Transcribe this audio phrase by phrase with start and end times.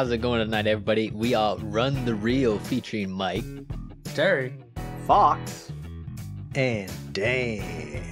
[0.00, 1.10] How's it going tonight, everybody?
[1.10, 3.44] We are Run the Reel featuring Mike.
[4.14, 4.54] Terry.
[5.06, 5.70] Fox.
[6.54, 8.02] And Dan.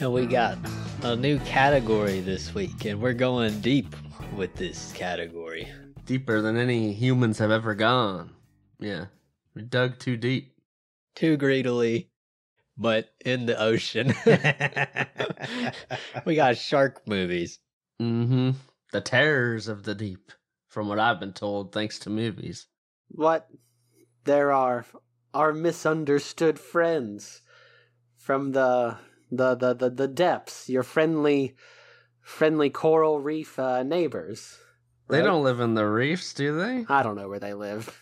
[0.00, 0.56] And we got
[1.02, 3.94] a new category this week, and we're going deep
[4.34, 5.68] with this category.
[6.06, 8.30] Deeper than any humans have ever gone.
[8.80, 9.08] Yeah.
[9.54, 10.54] We dug too deep.
[11.14, 12.08] Too greedily,
[12.78, 14.14] but in the ocean.
[16.24, 17.58] we got shark movies.
[18.00, 18.52] Mm-hmm.
[18.92, 20.32] The terrors of the deep,
[20.76, 22.66] from what I've been told, thanks to movies.
[23.08, 23.48] What?
[24.24, 24.84] There are
[25.32, 27.40] our misunderstood friends
[28.18, 28.98] from the
[29.30, 30.68] the the the, the depths.
[30.68, 31.56] Your friendly,
[32.20, 34.58] friendly coral reef uh, neighbors.
[35.08, 35.24] They right?
[35.24, 36.84] don't live in the reefs, do they?
[36.90, 37.98] I don't know where they live.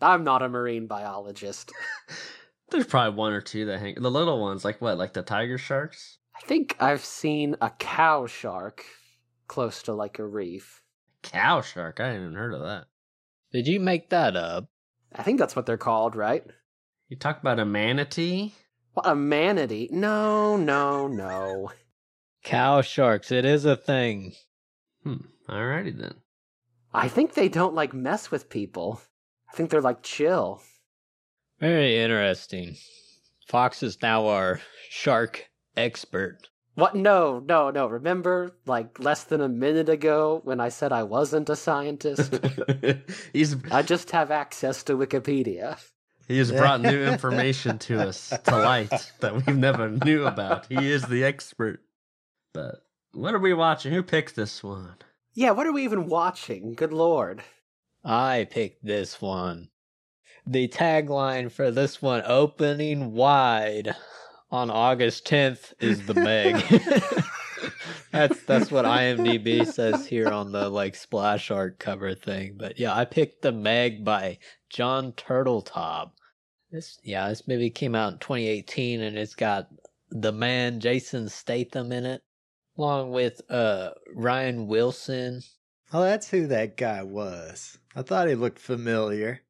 [0.00, 1.72] I'm not a marine biologist.
[2.70, 3.96] There's probably one or two that hang.
[4.00, 4.96] The little ones, like what?
[4.96, 6.18] Like the tiger sharks?
[6.36, 8.84] I think I've seen a cow shark
[9.48, 10.81] close to like a reef.
[11.22, 12.00] Cow shark?
[12.00, 12.86] I hadn't even heard of that.
[13.52, 14.68] Did you make that up?
[15.14, 16.44] I think that's what they're called, right?
[17.08, 18.54] You talk about a manatee?
[18.94, 19.88] What a manatee?
[19.90, 21.70] No, no, no.
[22.44, 24.32] Cow sharks, it is a thing.
[25.04, 25.16] Hmm.
[25.48, 26.14] Alrighty then.
[26.92, 29.00] I think they don't like mess with people.
[29.52, 30.62] I think they're like chill.
[31.60, 32.76] Very interesting.
[33.48, 36.48] Fox is now our shark expert.
[36.74, 36.94] What?
[36.94, 37.86] No, no, no.
[37.86, 42.34] Remember, like less than a minute ago when I said I wasn't a scientist?
[43.32, 45.78] He's I just have access to Wikipedia.
[46.28, 50.66] he has brought new information to us to light that we never knew about.
[50.66, 51.80] He is the expert.
[52.54, 53.92] But what are we watching?
[53.92, 54.96] Who picked this one?
[55.34, 56.74] Yeah, what are we even watching?
[56.74, 57.42] Good lord.
[58.04, 59.68] I picked this one.
[60.46, 63.94] The tagline for this one, opening wide
[64.52, 66.56] on August 10th, is the Meg.
[68.12, 72.54] that's that's what IMDb says here on the like splash art cover thing.
[72.56, 74.38] But yeah, I picked the Meg by
[74.68, 76.10] Jon Turteltaub.
[76.70, 79.68] This yeah, this movie came out in 2018, and it's got
[80.10, 82.22] the man Jason Statham in it,
[82.76, 85.40] along with uh Ryan Wilson.
[85.94, 87.78] Oh, that's who that guy was.
[87.96, 89.40] I thought he looked familiar.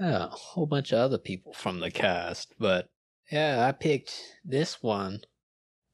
[0.00, 2.88] Yeah, a whole bunch of other people from the cast, but
[3.30, 4.12] yeah, I picked
[4.44, 5.20] this one,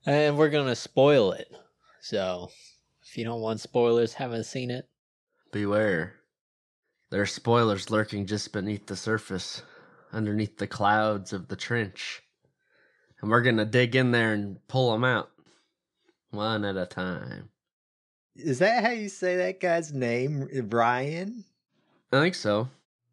[0.04, 1.48] and we're gonna spoil it.
[2.00, 2.50] So,
[3.04, 4.88] if you don't want spoilers, haven't seen it,
[5.52, 6.16] Beware.
[7.10, 9.62] There are spoilers lurking just beneath the surface,
[10.12, 12.22] underneath the clouds of the trench.
[13.20, 15.30] And we're going to dig in there and pull them out,
[16.30, 17.48] one at a time.
[18.34, 20.46] Is that how you say that guy's name?
[20.68, 21.44] Ryan?
[22.12, 22.68] I think so.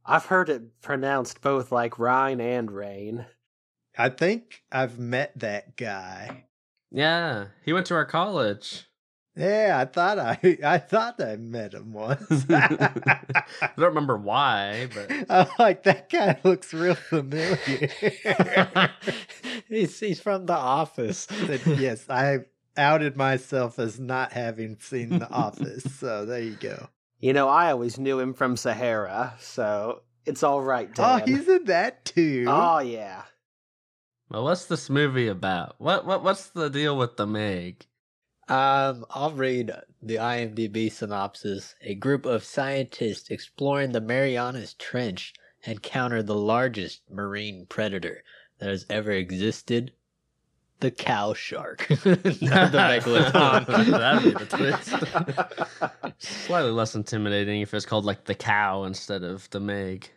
[0.05, 3.25] I've heard it pronounced both like Rhine and Rain.
[3.97, 6.45] I think I've met that guy.
[6.91, 8.85] Yeah, he went to our college.
[9.35, 12.45] Yeah, I thought I I thought I met him once.
[12.49, 13.21] I
[13.77, 17.89] don't remember why, but I'm like that guy looks real familiar.
[19.67, 21.27] he's he's from The Office.
[21.47, 22.39] But yes, I
[22.77, 25.83] outed myself as not having seen The Office.
[25.99, 26.89] So there you go.
[27.19, 31.21] You know, I always knew him from Sahara, so it's all right, Dan.
[31.21, 32.45] Oh, he's in that too.
[32.47, 33.23] Oh, yeah.
[34.29, 35.75] Well, what's this movie about?
[35.79, 37.85] What what what's the deal with the Meg?
[38.49, 41.75] Um, I'll read the IMDb synopsis.
[41.81, 45.33] A group of scientists exploring the Marianas Trench
[45.65, 48.23] encounter the largest marine predator
[48.59, 49.93] that has ever existed.
[50.81, 51.87] The cow shark.
[51.89, 53.65] Not the megalodon.
[53.91, 54.45] That'd be the
[56.17, 56.45] twist.
[56.45, 60.09] Slightly less intimidating if it's called like the cow instead of the Meg.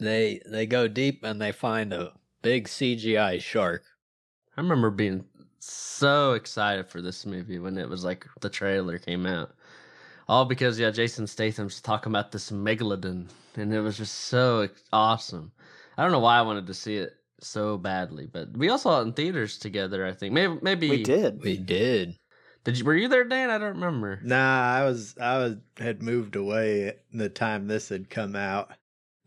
[0.00, 3.84] they they go deep and they find a big CGI shark.
[4.56, 5.24] I remember being
[5.58, 9.54] so excited for this movie when it was like the trailer came out.
[10.28, 15.52] All because yeah, Jason Statham's talking about this megalodon, and it was just so awesome.
[15.96, 19.00] I don't know why I wanted to see it so badly, but we all saw
[19.00, 20.06] it in theaters together.
[20.06, 21.42] I think maybe maybe We did.
[21.42, 22.16] We did.
[22.64, 23.50] Did you were you there, Dan?
[23.50, 24.20] I don't remember.
[24.22, 28.72] Nah, I was I was had moved away at the time this had come out.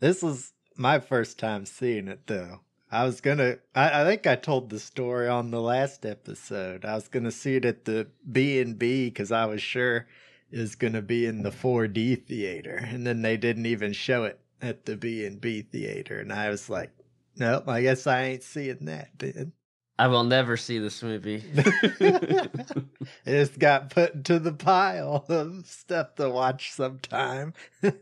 [0.00, 2.60] This was my first time seeing it though.
[2.90, 6.84] I was gonna I, I think I told the story on the last episode.
[6.84, 10.06] I was gonna see it at the B and B because I was sure
[10.50, 14.40] it was gonna be in the 4D theater, and then they didn't even show it
[14.62, 16.90] at the B and B theater, and I was like,
[17.36, 19.10] nope, I guess I ain't seeing that.
[19.18, 19.52] Then
[19.98, 21.42] I will never see this movie.
[21.54, 22.50] it
[23.26, 27.54] just got put into the pile of stuff to watch sometime.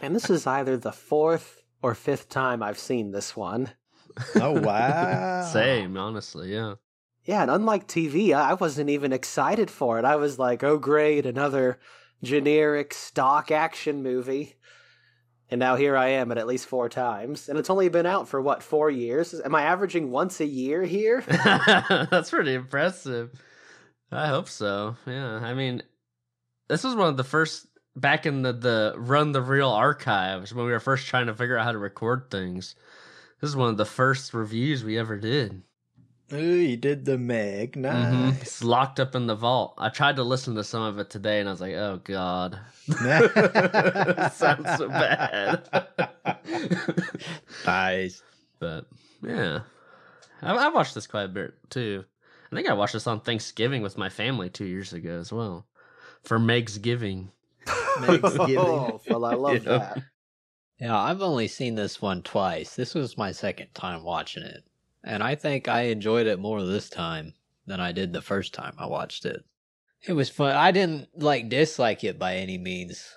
[0.00, 3.70] And this is either the fourth or fifth time I've seen this one.
[4.36, 5.48] Oh wow!
[5.52, 6.74] Same, honestly, yeah.
[7.24, 10.04] Yeah, and unlike TV, I I wasn't even excited for it.
[10.04, 11.78] I was like, oh, great, another
[12.22, 14.56] generic stock action movie.
[15.50, 17.48] And now here I am at at least four times.
[17.48, 19.38] And it's only been out for what, four years?
[19.38, 21.20] Am I averaging once a year here?
[21.28, 23.30] That's pretty impressive.
[24.10, 24.96] I hope so.
[25.06, 25.40] Yeah.
[25.42, 25.82] I mean,
[26.68, 30.64] this was one of the first back in the, the Run the Reel archives when
[30.64, 32.74] we were first trying to figure out how to record things.
[33.42, 35.62] This is one of the first reviews we ever did.
[36.32, 37.74] Ooh, you did the Meg.
[37.74, 38.14] Nice.
[38.14, 38.28] Mm-hmm.
[38.40, 39.74] It's locked up in the vault.
[39.78, 42.60] I tried to listen to some of it today, and I was like, "Oh God,
[44.32, 45.68] sounds so bad."
[47.66, 48.22] nice,
[48.60, 48.86] but
[49.22, 49.62] yeah,
[50.40, 52.04] I, I watched this quite a bit too.
[52.52, 55.66] I think I watched this on Thanksgiving with my family two years ago as well,
[56.22, 57.32] for Meg's Giving.
[58.02, 58.58] Meg's Giving.
[58.58, 59.78] Oh, well, I love yeah.
[59.78, 60.02] that.
[60.78, 62.74] Yeah, I've only seen this one twice.
[62.74, 64.64] This was my second time watching it.
[65.04, 67.34] And I think I enjoyed it more this time
[67.66, 69.44] than I did the first time I watched it.
[70.02, 70.56] It was fun.
[70.56, 73.14] I didn't like dislike it by any means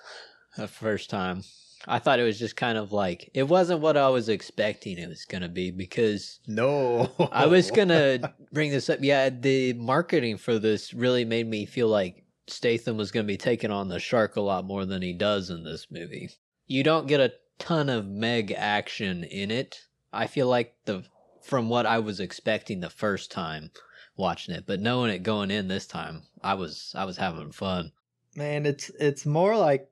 [0.56, 1.42] the first time.
[1.88, 5.08] I thought it was just kind of like it wasn't what I was expecting it
[5.08, 7.10] was going to be because no.
[7.30, 8.98] I was going to bring this up.
[9.02, 13.36] Yeah, the marketing for this really made me feel like Statham was going to be
[13.36, 16.30] taking on the shark a lot more than he does in this movie.
[16.66, 19.86] You don't get a ton of Meg action in it.
[20.12, 21.04] I feel like the
[21.42, 23.70] from what I was expecting the first time
[24.16, 27.92] watching it, but knowing it going in this time, I was I was having fun.
[28.34, 29.88] Man, it's it's more like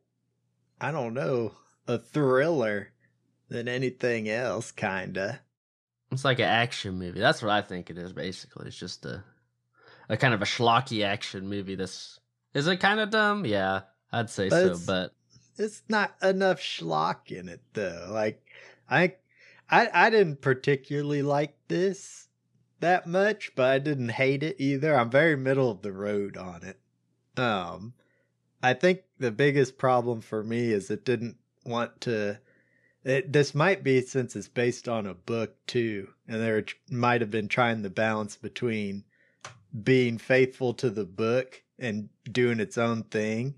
[0.80, 1.52] I don't know,
[1.86, 2.92] a thriller
[3.48, 5.40] than anything else kinda.
[6.10, 7.20] It's like an action movie.
[7.20, 8.66] That's what I think it is basically.
[8.66, 9.24] It's just a
[10.08, 12.20] a kind of a schlocky action movie that's
[12.52, 13.44] is it kind of dumb?
[13.46, 13.82] Yeah,
[14.12, 15.13] I'd say but so, but
[15.58, 18.08] it's not enough schlock in it though.
[18.10, 18.44] Like
[18.88, 19.14] I
[19.70, 22.28] I I didn't particularly like this
[22.80, 24.94] that much, but I didn't hate it either.
[24.94, 26.78] I'm very middle of the road on it.
[27.40, 27.94] Um
[28.62, 32.38] I think the biggest problem for me is it didn't want to
[33.04, 37.30] it, this might be since it's based on a book too, and there might have
[37.30, 39.04] been trying to balance between
[39.82, 43.54] being faithful to the book and doing its own thing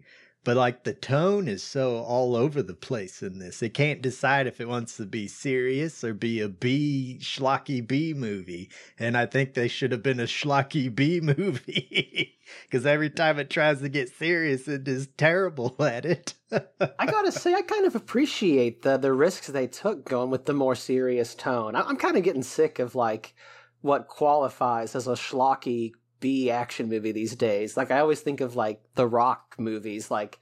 [0.47, 3.65] but like the tone is so all over the place in this.
[3.65, 8.15] It can't decide if it wants to be serious or be a B schlocky B
[8.15, 8.71] movie.
[8.97, 13.51] And I think they should have been a schlocky B movie because every time it
[13.51, 16.35] tries to get serious, it is terrible at it.
[16.53, 20.55] I gotta say, I kind of appreciate the the risks they took going with the
[20.55, 21.75] more serious tone.
[21.75, 23.35] I'm kind of getting sick of like
[23.81, 25.91] what qualifies as a schlocky
[26.21, 27.77] B action movie these days.
[27.77, 30.39] Like I always think of like the Rock movies, like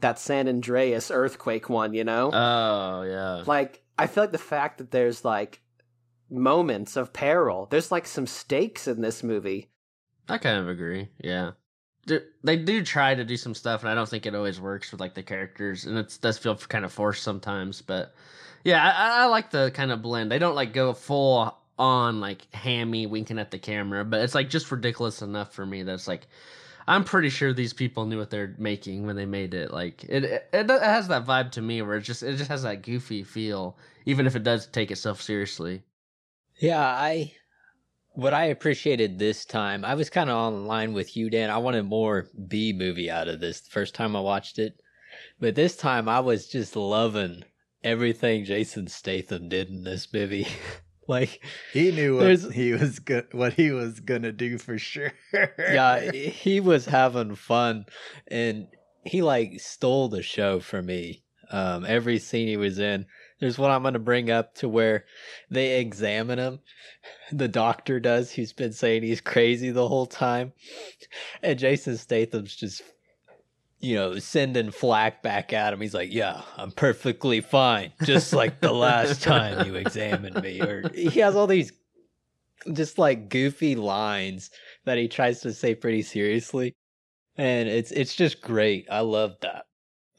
[0.00, 2.30] that San Andreas earthquake one, you know?
[2.32, 3.42] Oh, yeah.
[3.46, 5.60] Like I feel like the fact that there's like
[6.30, 9.70] moments of peril, there's like some stakes in this movie.
[10.28, 11.08] I kind of agree.
[11.22, 11.52] Yeah.
[12.42, 15.00] They do try to do some stuff, and I don't think it always works with
[15.00, 17.82] like the characters, and it does feel kind of forced sometimes.
[17.82, 18.14] But
[18.64, 20.32] yeah, I, I like the kind of blend.
[20.32, 24.50] They don't like go full on like hammy winking at the camera, but it's like
[24.50, 26.26] just ridiculous enough for me that's like
[26.88, 29.70] I'm pretty sure these people knew what they're making when they made it.
[29.70, 32.62] Like it, it, it has that vibe to me where it just it just has
[32.62, 33.76] that goofy feel,
[34.06, 35.82] even if it does take itself seriously.
[36.58, 37.34] Yeah, I
[38.14, 41.50] what I appreciated this time, I was kind of on line with you, Dan.
[41.50, 44.80] I wanted more B movie out of this the first time I watched it,
[45.38, 47.44] but this time I was just loving
[47.84, 50.48] everything Jason Statham did in this movie.
[51.18, 55.12] Like he knew what he was go- what he was gonna do for sure.
[55.32, 57.86] yeah, he was having fun,
[58.26, 58.66] and
[59.04, 61.22] he like stole the show for me.
[61.50, 63.06] Um, every scene he was in.
[63.40, 65.06] There's one I'm gonna bring up to where
[65.50, 66.58] they examine him.
[67.32, 70.52] The doctor does, who's been saying he's crazy the whole time,
[71.42, 72.82] and Jason Statham's just
[73.80, 75.80] you know, sending flack back at him.
[75.80, 80.88] He's like, "Yeah, I'm perfectly fine, just like the last time you examined me." Or
[80.94, 81.72] he has all these
[82.72, 84.50] just like goofy lines
[84.84, 86.74] that he tries to say pretty seriously,
[87.36, 88.86] and it's it's just great.
[88.90, 89.66] I love that.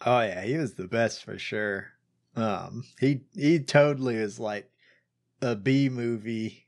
[0.06, 1.88] Oh yeah, he was the best for sure.
[2.36, 4.70] Um, he he totally is like
[5.42, 6.68] a B movie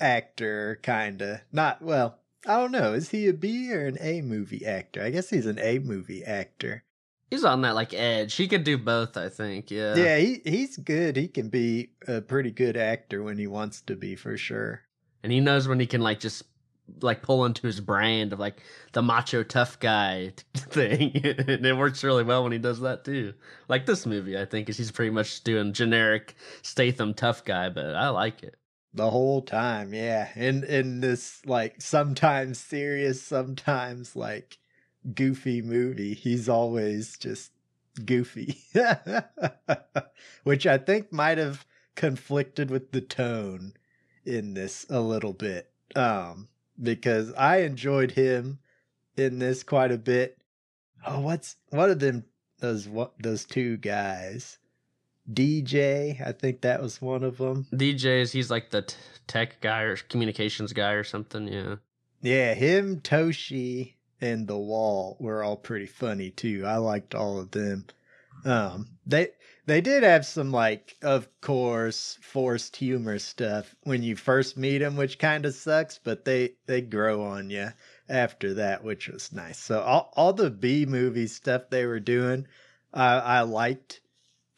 [0.00, 1.42] actor, kinda.
[1.52, 2.94] Not well, I don't know.
[2.94, 5.02] Is he a B or an A movie actor?
[5.02, 6.84] I guess he's an A movie actor.
[7.30, 8.34] He's on that like edge.
[8.34, 9.70] He could do both, I think.
[9.70, 9.94] Yeah.
[9.94, 11.16] Yeah, he he's good.
[11.16, 14.82] He can be a pretty good actor when he wants to be for sure.
[15.22, 16.42] And he knows when he can like just
[17.02, 21.12] like pull into his brand of like the macho tough guy thing.
[21.22, 23.34] and it works really well when he does that too.
[23.68, 27.94] Like this movie, I think, is he's pretty much doing generic Statham tough guy, but
[27.94, 28.56] I like it
[28.92, 34.58] the whole time yeah in in this like sometimes serious sometimes like
[35.14, 36.14] goofy movie.
[36.14, 37.52] He's always just
[38.04, 38.58] goofy,
[40.44, 43.74] which I think might have conflicted with the tone
[44.24, 45.70] in this a little bit.
[45.96, 46.48] Um,
[46.80, 48.58] because I enjoyed him
[49.16, 50.38] in this quite a bit.
[51.06, 52.24] Oh, what's what of them?
[52.58, 54.58] Those what those two guys?
[55.32, 57.66] DJ, I think that was one of them.
[57.72, 58.96] DJs, he's like the t-
[59.26, 61.48] tech guy or communications guy or something.
[61.48, 61.76] Yeah.
[62.22, 66.64] Yeah, him, Toshi, and the Wall were all pretty funny too.
[66.66, 67.86] I liked all of them.
[68.44, 69.28] Um, they
[69.66, 74.96] they did have some like, of course, forced humor stuff when you first meet them,
[74.96, 75.98] which kind of sucks.
[76.02, 77.68] But they they grow on you
[78.08, 79.58] after that, which was nice.
[79.58, 82.46] So all all the B movie stuff they were doing,
[82.92, 84.00] I I liked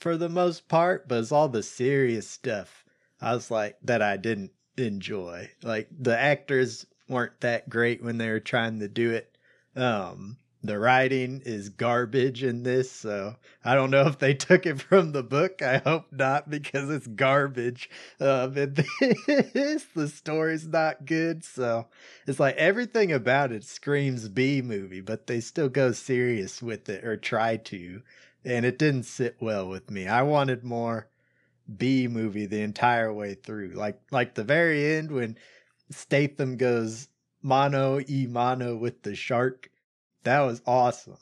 [0.02, 2.85] for the most part, but it's all the serious stuff
[3.21, 5.52] I was like that I didn't enjoy.
[5.62, 9.38] Like the actors weren't that great when they were trying to do it.
[9.76, 14.80] Um, the writing is garbage in this, so I don't know if they took it
[14.80, 15.62] from the book.
[15.62, 17.88] I hope not because it's garbage.
[18.18, 18.76] Um, and
[19.54, 21.87] this, the story's not good, so
[22.26, 27.04] it's like everything about it screams B movie, but they still go serious with it
[27.04, 28.02] or try to
[28.44, 30.06] and it didn't sit well with me.
[30.06, 31.08] I wanted more
[31.76, 33.72] B movie the entire way through.
[33.75, 35.37] Like like the very end when
[35.90, 37.08] Statham goes
[37.42, 39.70] mano e mano with the shark.
[40.25, 41.18] That was awesome.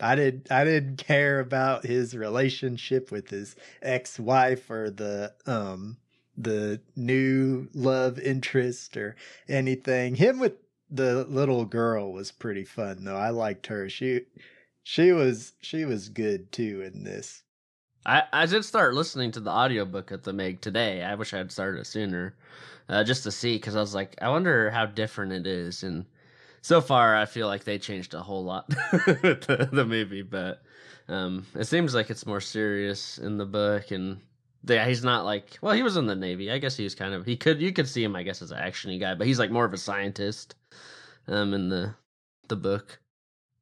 [0.00, 5.98] I did I didn't care about his relationship with his ex-wife or the um
[6.36, 9.14] the new love interest or
[9.48, 10.16] anything.
[10.16, 10.54] Him with
[10.90, 13.16] the little girl was pretty fun though.
[13.16, 13.88] I liked her.
[13.88, 14.22] She
[14.84, 17.42] she was she was good too in this.
[18.06, 21.02] I, I did start listening to the audiobook at the Meg today.
[21.02, 22.36] I wish I had started sooner,
[22.88, 25.82] uh, just to see because I was like, I wonder how different it is.
[25.82, 26.04] And
[26.60, 28.68] so far, I feel like they changed a whole lot
[29.22, 30.62] with the, the movie, but
[31.08, 33.90] um, it seems like it's more serious in the book.
[33.90, 34.20] And
[34.68, 36.50] yeah, he's not like well, he was in the Navy.
[36.52, 38.50] I guess he was kind of he could you could see him, I guess, as
[38.50, 40.56] an actiony guy, but he's like more of a scientist
[41.26, 41.94] um, in the
[42.48, 43.00] the book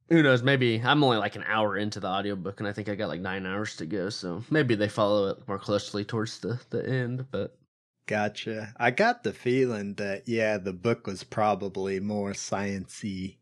[0.09, 2.95] who knows maybe i'm only like an hour into the audiobook and i think i
[2.95, 6.59] got like nine hours to go so maybe they follow it more closely towards the
[6.69, 7.57] the end but
[8.05, 8.73] gotcha.
[8.77, 13.37] I got the feeling that yeah the book was probably more sciency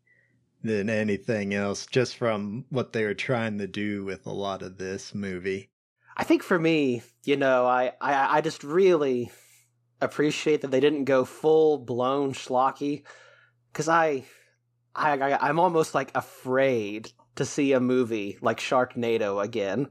[0.62, 4.78] than anything else just from what they were trying to do with a lot of
[4.78, 5.68] this movie.
[6.16, 9.30] I think for me you know i i, I just really
[10.00, 13.02] appreciate that they didn't go full blown schlocky
[13.72, 14.24] because i
[14.94, 19.88] I, I I'm almost like afraid to see a movie like Sharknado again.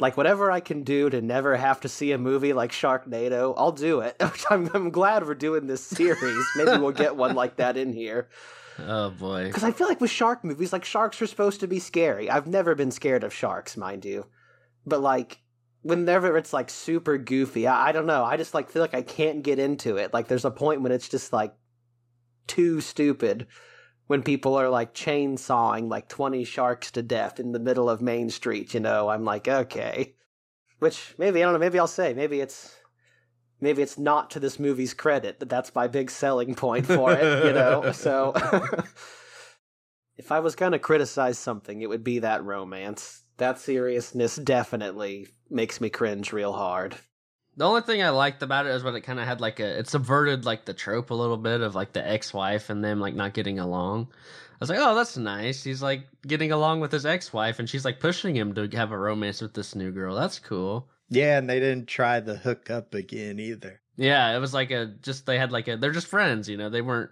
[0.00, 3.72] Like whatever I can do to never have to see a movie like Sharknado, I'll
[3.72, 4.16] do it.
[4.50, 6.46] I'm I'm glad we're doing this series.
[6.56, 8.28] Maybe we'll get one like that in here.
[8.76, 9.46] Oh boy.
[9.46, 12.28] Because I feel like with shark movies, like sharks are supposed to be scary.
[12.28, 14.26] I've never been scared of sharks, mind you.
[14.84, 15.38] But like
[15.82, 18.24] whenever it's like super goofy, I, I don't know.
[18.24, 20.12] I just like feel like I can't get into it.
[20.12, 21.54] Like there's a point when it's just like
[22.48, 23.46] too stupid
[24.06, 28.30] when people are like chainsawing like 20 sharks to death in the middle of Main
[28.30, 30.14] Street, you know, I'm like, okay.
[30.78, 32.76] Which maybe, I don't know, maybe I'll say, maybe it's
[33.60, 37.46] maybe it's not to this movie's credit that that's my big selling point for it,
[37.46, 37.92] you know.
[37.94, 38.34] So
[40.16, 43.22] if I was going to criticize something, it would be that romance.
[43.38, 46.96] That seriousness definitely makes me cringe real hard.
[47.56, 49.78] The only thing I liked about it is when it kind of had like a
[49.78, 53.14] it subverted like the trope a little bit of like the ex-wife and them like
[53.14, 54.08] not getting along.
[54.10, 55.62] I was like, oh, that's nice.
[55.62, 58.98] He's like getting along with his ex-wife, and she's like pushing him to have a
[58.98, 60.14] romance with this new girl.
[60.14, 60.88] That's cool.
[61.08, 63.80] Yeah, and they didn't try the hook up again either.
[63.96, 66.70] Yeah, it was like a just they had like a they're just friends, you know.
[66.70, 67.10] They weren't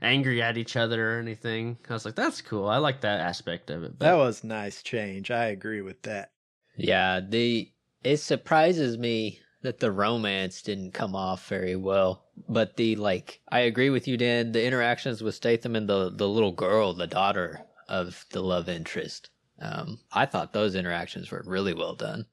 [0.00, 1.78] angry at each other or anything.
[1.88, 2.66] I was like, that's cool.
[2.68, 3.98] I like that aspect of it.
[3.98, 4.06] But...
[4.06, 5.30] That was nice change.
[5.30, 6.30] I agree with that.
[6.76, 7.70] Yeah, the
[8.02, 12.24] it surprises me that the romance didn't come off very well.
[12.48, 14.52] But the like, I agree with you, Dan.
[14.52, 19.30] The interactions with Statham and the the little girl, the daughter of the love interest,
[19.58, 22.26] um, I thought those interactions were really well done.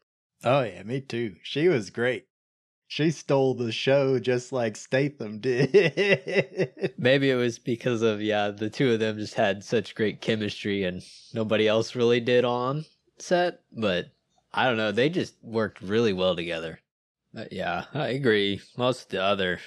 [0.43, 1.35] Oh yeah, me too.
[1.43, 2.25] She was great.
[2.87, 6.93] She stole the show just like Statham did.
[6.97, 10.83] Maybe it was because of yeah, the two of them just had such great chemistry
[10.83, 12.85] and nobody else really did on
[13.19, 14.07] set, but
[14.53, 16.79] I don't know, they just worked really well together.
[17.35, 18.61] Uh, yeah, I agree.
[18.77, 19.59] Most of the other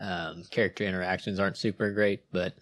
[0.00, 2.54] um, character interactions aren't super great, but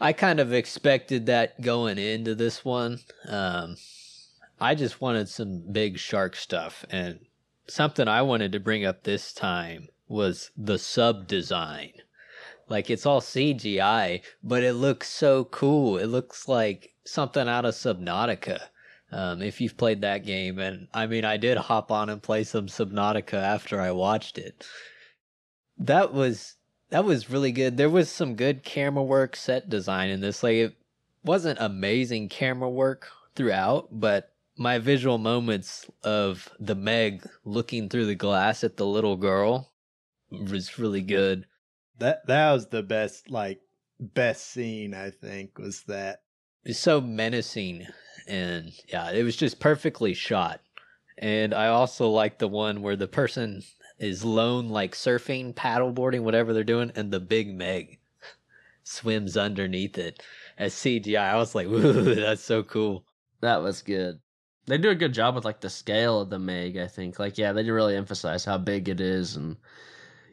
[0.00, 3.00] I kind of expected that going into this one.
[3.26, 3.76] Um,
[4.60, 7.20] I just wanted some big shark stuff, and
[7.68, 11.92] something I wanted to bring up this time was the sub design.
[12.68, 15.98] Like it's all CGI, but it looks so cool.
[15.98, 18.60] It looks like something out of Subnautica.
[19.12, 22.44] Um, if you've played that game, and I mean, I did hop on and play
[22.44, 24.66] some Subnautica after I watched it.
[25.78, 26.56] That was
[26.90, 27.76] that was really good.
[27.76, 30.42] There was some good camera work, set design in this.
[30.42, 30.76] Like it
[31.24, 38.14] wasn't amazing camera work throughout, but my visual moments of the Meg looking through the
[38.14, 39.72] glass at the little girl
[40.30, 41.46] was really good.
[41.98, 43.60] That that was the best like
[44.00, 46.22] best scene I think was that.
[46.64, 47.86] It's so menacing
[48.26, 50.60] and yeah, it was just perfectly shot.
[51.18, 53.62] And I also like the one where the person
[53.98, 57.98] is lone like surfing, paddleboarding, whatever they're doing, and the big Meg
[58.84, 60.22] swims underneath it
[60.58, 61.32] as CGI.
[61.32, 63.04] I was like, "Ooh, that's so cool."
[63.40, 64.20] That was good.
[64.66, 66.76] They do a good job with like the scale of the Meg.
[66.76, 69.56] I think, like, yeah, they really emphasize how big it is, and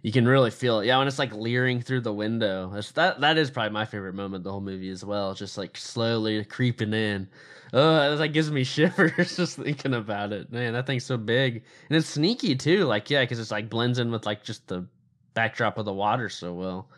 [0.01, 0.85] you can really feel it.
[0.85, 2.69] Yeah, when it's like leering through the window.
[2.95, 5.33] That that is probably my favorite moment of the whole movie as well.
[5.33, 7.29] Just like slowly creeping in.
[7.73, 10.51] Oh, that gives me shivers just thinking about it.
[10.51, 12.85] Man, that thing's so big and it's sneaky too.
[12.85, 14.85] Like, yeah, because it's like blends in with like just the
[15.33, 16.89] backdrop of the water so well.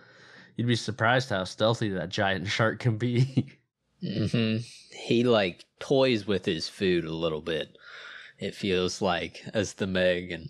[0.57, 3.47] You'd be surprised how stealthy that giant shark can be.
[4.01, 4.57] hmm
[4.91, 7.77] He like toys with his food a little bit.
[8.37, 10.49] It feels like as the Meg, and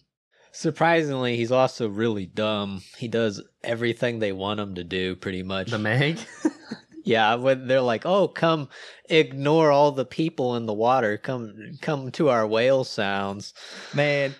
[0.52, 2.82] surprisingly, he's also really dumb.
[2.98, 5.70] He does everything they want him to do, pretty much.
[5.70, 6.18] the Meg.
[7.06, 8.68] Yeah, when they're like, "Oh, come
[9.10, 11.18] ignore all the people in the water.
[11.18, 13.54] Come come to our whale sounds."
[13.94, 14.36] Man,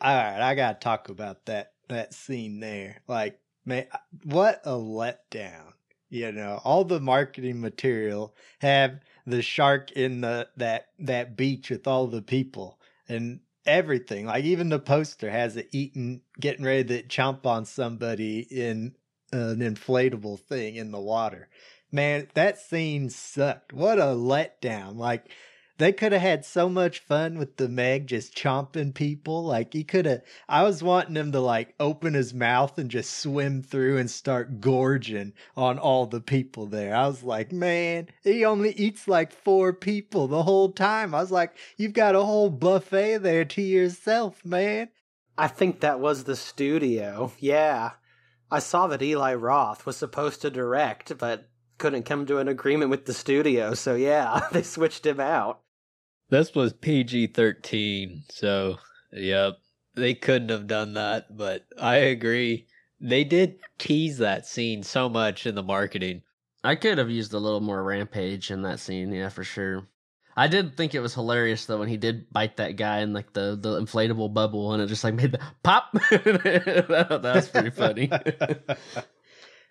[0.00, 3.02] all right, I gotta talk about that that scene there.
[3.08, 3.86] Like, man,
[4.24, 5.72] what a letdown!
[6.08, 11.86] You know, all the marketing material have the shark in the that that beach with
[11.88, 14.26] all the people and everything.
[14.26, 18.94] Like, even the poster has it eating, getting ready to chomp on somebody in
[19.32, 21.48] an inflatable thing in the water.
[21.92, 23.72] Man, that scene sucked.
[23.72, 24.96] What a letdown!
[24.96, 25.30] Like
[25.78, 29.44] they could have had so much fun with the Meg just chomping people.
[29.44, 30.22] Like he could have.
[30.48, 34.60] I was wanting him to like open his mouth and just swim through and start
[34.60, 36.94] gorging on all the people there.
[36.96, 41.14] I was like, man, he only eats like four people the whole time.
[41.14, 44.88] I was like, you've got a whole buffet there to yourself, man.
[45.36, 47.32] I think that was the studio.
[47.38, 47.92] Yeah.
[48.50, 52.90] I saw that Eli Roth was supposed to direct, but couldn't come to an agreement
[52.90, 55.60] with the studio, so yeah, they switched him out.
[56.28, 58.78] This was PG 13, so
[59.12, 59.58] yep.
[59.94, 62.66] They couldn't have done that, but I agree.
[63.00, 66.22] They did tease that scene so much in the marketing.
[66.62, 69.88] I could have used a little more rampage in that scene, yeah, for sure.
[70.36, 73.32] I did think it was hilarious though when he did bite that guy in like
[73.32, 75.92] the, the inflatable bubble and it just like made the pop.
[76.10, 78.10] that, that was pretty funny.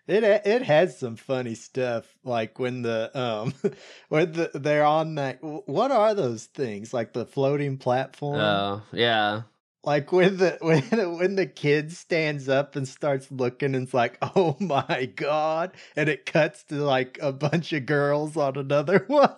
[0.08, 3.54] It it has some funny stuff, like when the um
[4.10, 5.40] when the, they're on that.
[5.42, 6.94] What are those things?
[6.94, 8.40] Like the floating platform?
[8.40, 9.44] Oh yeah.
[9.84, 14.18] Like when the when when the kid stands up and starts looking and it's like,
[14.36, 19.34] oh my god, and it cuts to like a bunch of girls on another one.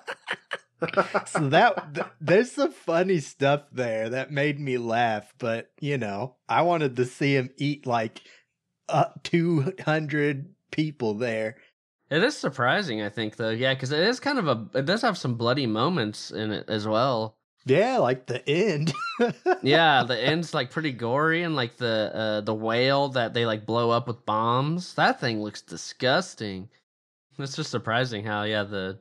[1.25, 6.35] so that th- there's some funny stuff there that made me laugh, but you know,
[6.49, 8.21] I wanted to see him eat like
[8.89, 11.57] uh, 200 people there.
[12.09, 13.49] It is surprising, I think, though.
[13.49, 14.79] Yeah, because it is kind of a.
[14.79, 17.37] It does have some bloody moments in it as well.
[17.65, 18.93] Yeah, like the end.
[19.61, 23.65] yeah, the end's like pretty gory, and like the uh, the whale that they like
[23.65, 24.93] blow up with bombs.
[24.93, 26.69] That thing looks disgusting.
[27.37, 28.99] It's just surprising how yeah the.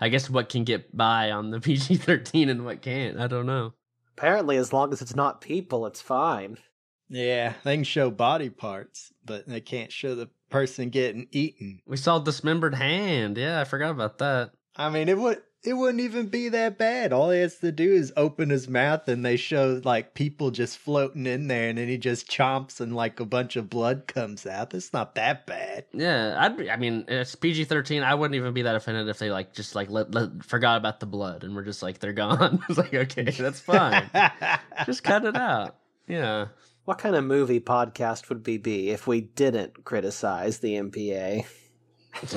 [0.00, 3.20] I guess what can get by on the PG thirteen and what can't.
[3.20, 3.74] I don't know.
[4.16, 6.56] Apparently, as long as it's not people, it's fine.
[7.10, 11.80] Yeah, they can show body parts, but they can't show the person getting eaten.
[11.86, 13.38] We saw dismembered hand.
[13.38, 14.52] Yeah, I forgot about that.
[14.76, 17.12] I mean, it would it wouldn't even be that bad.
[17.12, 20.78] All he has to do is open his mouth, and they show like people just
[20.78, 24.46] floating in there, and then he just chomps, and like a bunch of blood comes
[24.46, 24.72] out.
[24.72, 25.84] It's not that bad.
[25.92, 26.56] Yeah, I'd.
[26.56, 28.02] Be, I mean, it's PG thirteen.
[28.02, 31.00] I wouldn't even be that offended if they like just like let, let forgot about
[31.00, 32.64] the blood, and we're just like they're gone.
[32.68, 34.10] it's like okay, that's fine.
[34.86, 35.76] just cut it out.
[36.08, 36.48] Yeah.
[36.90, 41.46] What kind of movie podcast would we be if we didn't criticize the MPA?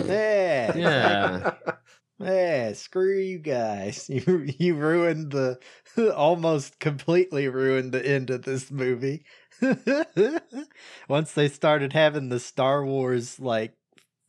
[0.06, 0.78] yeah.
[0.78, 1.54] Yeah.
[2.20, 4.08] Yeah, screw you guys.
[4.10, 5.58] You you ruined the
[6.16, 9.26] almost completely ruined the end of this movie.
[11.10, 13.74] Once they started having the Star Wars like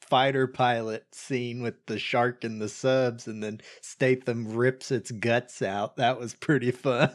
[0.00, 5.60] fighter pilot scene with the shark and the subs and then Statham rips its guts
[5.60, 7.10] out, that was pretty fun.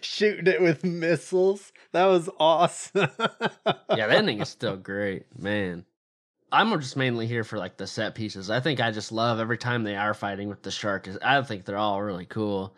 [0.00, 1.72] Shooting it with missiles.
[1.92, 3.08] That was awesome.
[3.18, 5.84] yeah, that ending is still great, man.
[6.52, 8.50] I'm just mainly here for like the set pieces.
[8.50, 11.08] I think I just love every time they are fighting with the shark.
[11.22, 12.74] I think they're all really cool.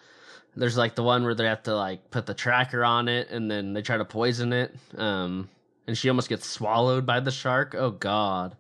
[0.54, 3.50] There's like the one where they have to like put the tracker on it and
[3.50, 4.74] then they try to poison it.
[4.96, 5.48] Um,
[5.86, 7.74] and she almost gets swallowed by the shark.
[7.74, 8.56] Oh god.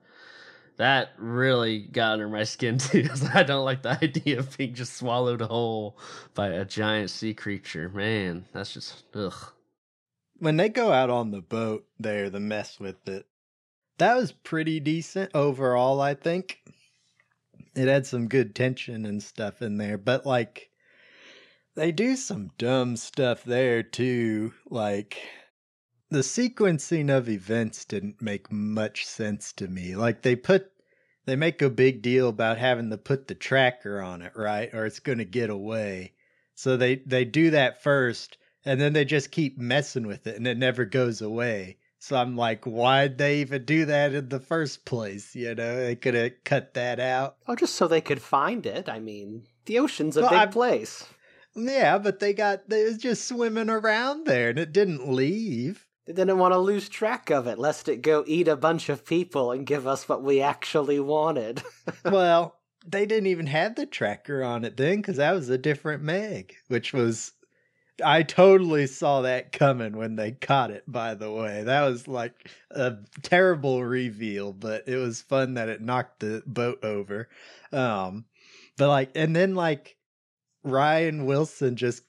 [0.76, 3.08] That really got under my skin too.
[3.34, 5.98] I don't like the idea of being just swallowed whole
[6.34, 7.88] by a giant sea creature.
[7.88, 9.52] Man, that's just ugh.
[10.38, 13.26] When they go out on the boat there, the mess with it,
[13.98, 16.58] that was pretty decent overall, I think.
[17.74, 20.70] It had some good tension and stuff in there, but like
[21.74, 24.52] they do some dumb stuff there too.
[24.68, 25.18] Like
[26.12, 29.96] the sequencing of events didn't make much sense to me.
[29.96, 30.70] Like they put
[31.24, 34.72] they make a big deal about having to put the tracker on it, right?
[34.74, 36.12] Or it's going to get away.
[36.54, 40.46] So they they do that first and then they just keep messing with it and
[40.46, 41.78] it never goes away.
[41.98, 45.34] So I'm like, why'd they even do that in the first place?
[45.34, 47.36] You know, they could have cut that out.
[47.46, 48.88] Oh, just so they could find it.
[48.88, 51.06] I mean, the ocean's a well, big I'm, place.
[51.54, 55.86] Yeah, but they got they was just swimming around there and it didn't leave.
[56.06, 59.04] They didn't want to lose track of it, lest it go eat a bunch of
[59.04, 61.62] people and give us what we actually wanted.
[62.04, 66.02] well, they didn't even have the tracker on it then because that was a different
[66.02, 67.32] Meg, which was
[68.04, 71.62] I totally saw that coming when they caught it, by the way.
[71.62, 76.84] That was like a terrible reveal, but it was fun that it knocked the boat
[76.84, 77.28] over.
[77.72, 78.24] Um,
[78.76, 79.96] but like, and then like
[80.64, 82.02] Ryan Wilson just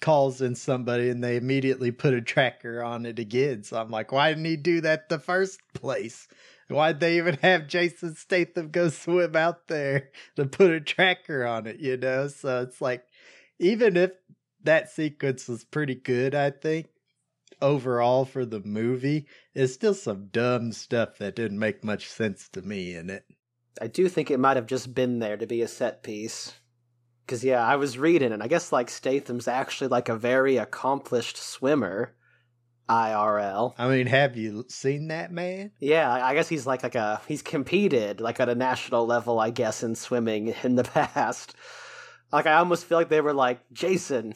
[0.00, 3.62] calls in somebody and they immediately put a tracker on it again.
[3.62, 6.28] So I'm like, why didn't he do that the first place?
[6.68, 11.66] Why'd they even have Jason Statham go swim out there to put a tracker on
[11.66, 12.28] it, you know?
[12.28, 13.04] So it's like,
[13.58, 14.12] even if
[14.64, 16.88] that sequence was pretty good, I think.
[17.62, 22.60] Overall, for the movie, it's still some dumb stuff that didn't make much sense to
[22.60, 23.24] me in it.
[23.80, 26.52] I do think it might have just been there to be a set piece.
[27.26, 31.36] Because, yeah, I was reading, and I guess, like, Statham's actually, like, a very accomplished
[31.36, 32.14] swimmer.
[32.88, 33.74] IRL.
[33.78, 35.72] I mean, have you seen that man?
[35.80, 39.50] Yeah, I guess he's like like a he's competed like at a national level, I
[39.50, 41.56] guess, in swimming in the past.
[42.32, 44.34] Like I almost feel like they were like, Jason,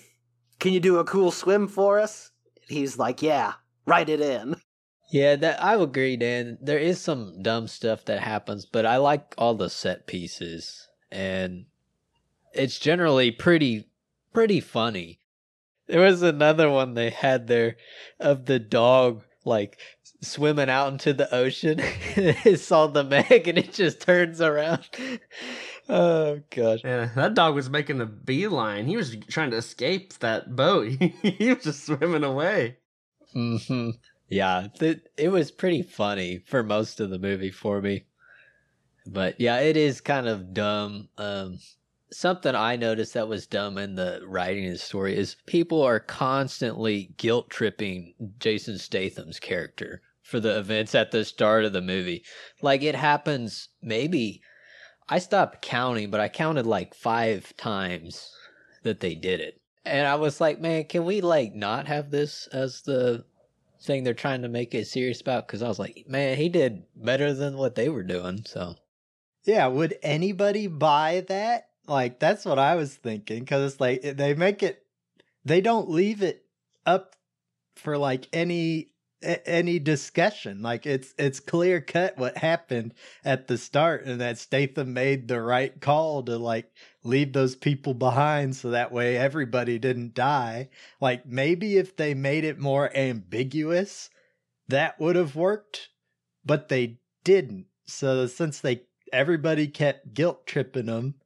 [0.58, 2.30] can you do a cool swim for us?
[2.68, 3.54] He's like, yeah,
[3.86, 4.56] write it in.
[5.10, 6.58] Yeah, that I agree, Dan.
[6.60, 11.66] There is some dumb stuff that happens, but I like all the set pieces, and
[12.52, 13.88] it's generally pretty,
[14.32, 15.20] pretty funny.
[15.86, 17.76] There was another one they had there
[18.20, 19.78] of the dog like
[20.22, 21.78] swimming out into the ocean.
[21.82, 24.88] it saw the Meg and it just turns around.
[25.88, 26.80] oh gosh.
[26.84, 28.86] Yeah, that dog was making a beeline.
[28.86, 30.88] He was trying to escape that boat.
[31.22, 32.76] he was just swimming away.
[33.32, 33.90] hmm
[34.28, 38.04] Yeah, th- it was pretty funny for most of the movie for me.
[39.06, 41.08] But yeah, it is kind of dumb.
[41.16, 41.58] Um,
[42.12, 46.00] something I noticed that was dumb in the writing of the story is people are
[46.00, 52.24] constantly guilt tripping Jason Statham's character for the events at the start of the movie.
[52.62, 54.42] Like it happens maybe
[55.12, 58.32] I stopped counting, but I counted like five times
[58.84, 59.60] that they did it.
[59.84, 63.24] And I was like, man, can we like not have this as the
[63.82, 65.48] thing they're trying to make it serious about?
[65.48, 68.44] Because I was like, man, he did better than what they were doing.
[68.46, 68.76] So,
[69.44, 71.69] yeah, would anybody buy that?
[71.90, 73.40] Like, that's what I was thinking.
[73.40, 74.86] Because it's like eh, they make it,
[75.44, 76.44] they don't leave it
[76.86, 77.16] up
[77.76, 80.62] for like any any discussion.
[80.62, 85.40] Like it's it's clear cut what happened at the start, and that Statham made the
[85.42, 86.70] right call to like
[87.02, 90.68] leave those people behind, so that way everybody didn't die.
[91.00, 94.10] Like maybe if they made it more ambiguous,
[94.68, 95.88] that would have worked,
[96.44, 97.66] but they didn't.
[97.86, 101.16] So since they everybody kept guilt tripping them,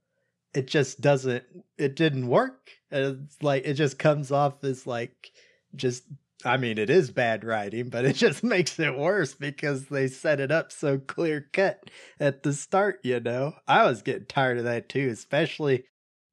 [0.54, 1.44] it just doesn't.
[1.76, 2.70] It didn't work.
[2.90, 5.32] It's like it just comes off as like
[5.74, 6.04] just
[6.44, 10.40] I mean, it is bad writing, but it just makes it worse because they set
[10.40, 11.90] it up so clear cut
[12.20, 13.54] at the start, you know?
[13.66, 15.84] I was getting tired of that too, especially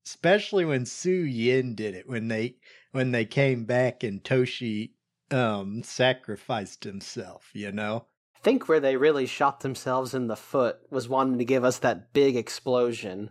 [0.05, 2.55] especially when Suyin did it when they
[2.91, 4.91] when they came back and Toshi
[5.31, 8.05] um sacrificed himself, you know?
[8.35, 11.79] I think where they really shot themselves in the foot was wanting to give us
[11.79, 13.29] that big explosion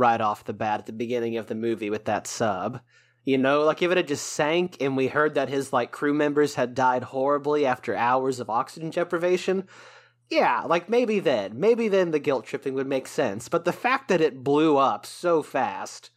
[0.00, 2.80] right off the bat at the beginning of the movie with that sub.
[3.24, 6.14] You know, like if it had just sank and we heard that his like crew
[6.14, 9.68] members had died horribly after hours of oxygen deprivation,
[10.30, 13.48] yeah, like maybe then, maybe then the guilt tripping would make sense.
[13.48, 16.10] But the fact that it blew up so fast,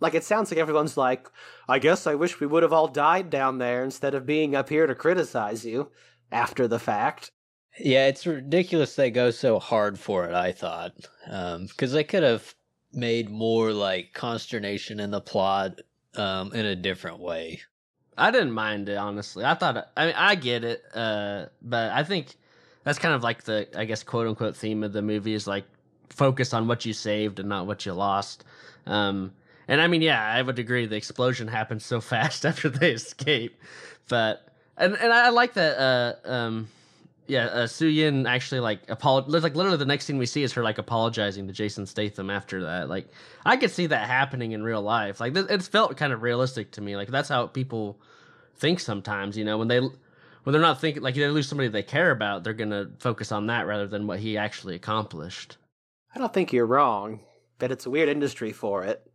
[0.00, 1.28] Like it sounds like everyone's like,
[1.68, 4.68] I guess I wish we would have all died down there instead of being up
[4.68, 5.90] here to criticize you
[6.32, 7.30] after the fact.
[7.78, 10.92] Yeah, it's ridiculous they go so hard for it, I thought.
[11.26, 12.54] Um, because they could have
[12.94, 15.80] made more like consternation in the plot
[16.16, 17.60] um, in a different way.
[18.16, 19.44] I didn't mind it honestly.
[19.44, 22.36] I thought I mean I get it, uh, but I think
[22.84, 25.64] that's kind of like the I guess quote unquote theme of the movie is like
[26.10, 28.44] focus on what you saved and not what you lost.
[28.86, 29.32] Um,
[29.68, 30.86] and I mean, yeah, I would agree.
[30.86, 33.56] The explosion happened so fast after they escape,
[34.08, 35.78] but and and I like that.
[35.78, 36.68] Uh, um,
[37.26, 40.62] yeah, uh, Suyin actually like apolog- like literally the next thing we see is her
[40.62, 42.88] like apologizing to Jason Statham after that.
[42.88, 43.08] Like
[43.44, 45.20] I could see that happening in real life.
[45.20, 46.96] Like th- it's felt kind of realistic to me.
[46.96, 48.00] Like that's how people
[48.56, 49.36] think sometimes.
[49.38, 52.42] You know, when they when they're not thinking like they lose somebody they care about,
[52.42, 55.58] they're gonna focus on that rather than what he actually accomplished.
[56.14, 57.20] I don't think you're wrong,
[57.58, 59.08] but it's a weird industry for it.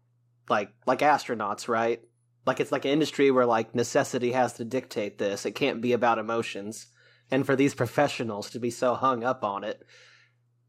[0.49, 2.01] Like like astronauts, right?
[2.45, 5.45] Like it's like an industry where like necessity has to dictate this.
[5.45, 6.87] It can't be about emotions.
[7.29, 9.81] And for these professionals to be so hung up on it,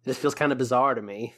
[0.05, 1.35] it just feels kind of bizarre to me.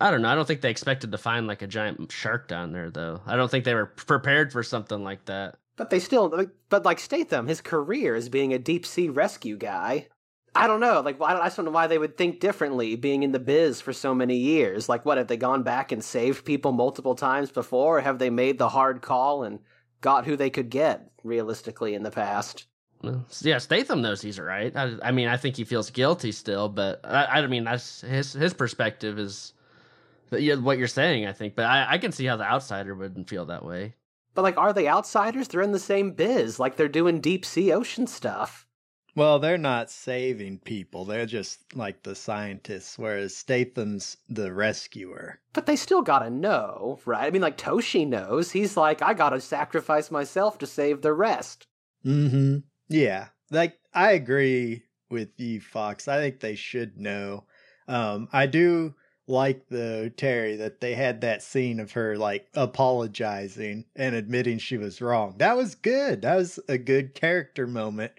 [0.00, 0.28] I don't know.
[0.28, 3.20] I don't think they expected to find like a giant shark down there, though.
[3.26, 5.56] I don't think they were prepared for something like that.
[5.76, 10.08] But they still, but like Statham, his career is being a deep sea rescue guy.
[10.54, 11.00] I don't know.
[11.00, 13.94] Like, I just don't know why they would think differently, being in the biz for
[13.94, 14.86] so many years.
[14.88, 17.98] Like, what have they gone back and saved people multiple times before?
[17.98, 19.60] Or have they made the hard call and
[20.02, 22.66] got who they could get realistically in the past?
[23.40, 24.74] Yeah, Statham knows he's right.
[24.76, 28.32] I, I mean, I think he feels guilty still, but I, I mean, that's his
[28.32, 29.52] his perspective is
[30.30, 31.26] what you're saying.
[31.26, 33.94] I think, but I, I can see how the outsider wouldn't feel that way.
[34.34, 35.48] But like, are they outsiders?
[35.48, 36.58] They're in the same biz.
[36.58, 38.66] Like, they're doing deep sea ocean stuff.
[39.14, 41.04] Well, they're not saving people.
[41.04, 45.40] They're just like the scientists, whereas Statham's the rescuer.
[45.52, 47.26] But they still gotta know, right?
[47.26, 48.52] I mean, like, Toshi knows.
[48.52, 51.66] He's like, I gotta sacrifice myself to save the rest.
[52.06, 52.56] Mm hmm.
[52.92, 53.28] Yeah.
[53.50, 56.08] Like, I agree with you, Fox.
[56.08, 57.44] I think they should know.
[57.88, 58.94] Um, I do
[59.28, 64.76] like though Terry that they had that scene of her like apologizing and admitting she
[64.76, 65.36] was wrong.
[65.38, 66.22] That was good.
[66.22, 68.12] That was a good character moment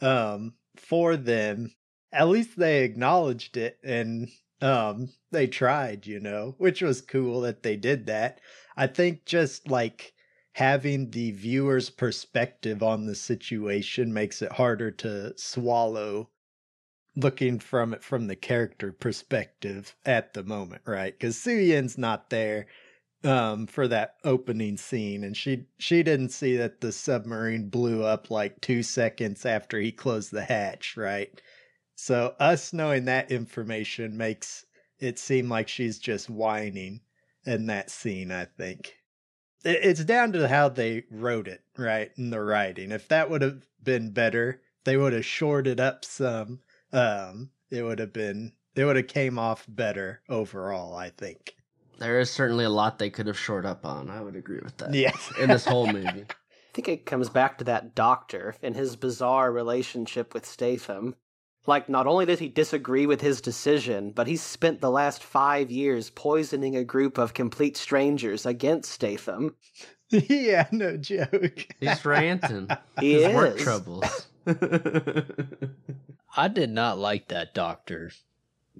[0.00, 1.74] um for them.
[2.12, 4.28] At least they acknowledged it and
[4.60, 8.40] um they tried, you know, which was cool that they did that.
[8.76, 10.12] I think just like
[10.54, 16.30] having the viewer's perspective on the situation makes it harder to swallow
[17.16, 21.12] looking from it from the character perspective at the moment, right?
[21.18, 22.66] Because Suyin's not there
[23.24, 28.30] um for that opening scene and she she didn't see that the submarine blew up
[28.30, 31.40] like 2 seconds after he closed the hatch, right?
[31.96, 34.66] So us knowing that information makes
[34.98, 37.02] it seem like she's just whining
[37.46, 38.99] in that scene, I think.
[39.64, 42.10] It's down to how they wrote it, right?
[42.16, 42.92] In the writing.
[42.92, 46.60] If that would have been better, they would have shorted up some
[46.92, 50.94] um, it would have been it would have came off better overall.
[50.94, 51.54] I think
[51.98, 54.10] there is certainly a lot they could have shored up on.
[54.10, 54.94] I would agree with that.
[54.94, 56.24] Yes, in this whole movie.
[56.30, 61.16] I think it comes back to that doctor and his bizarre relationship with Statham.
[61.66, 65.70] Like, not only does he disagree with his decision, but he's spent the last five
[65.70, 69.54] years poisoning a group of complete strangers against Statham.
[70.10, 71.66] yeah, no joke.
[71.78, 72.68] He's ranting.
[73.00, 73.34] He His is.
[73.34, 74.26] work troubles.
[76.36, 78.10] I did not like that doctor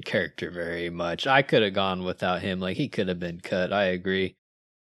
[0.04, 1.26] character very much.
[1.26, 2.60] I could have gone without him.
[2.60, 3.72] Like he could have been cut.
[3.72, 4.36] I agree.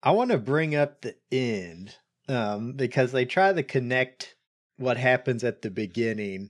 [0.02, 1.96] I want to bring up the end
[2.28, 4.36] um, because they try to connect
[4.78, 6.50] what happens at the beginning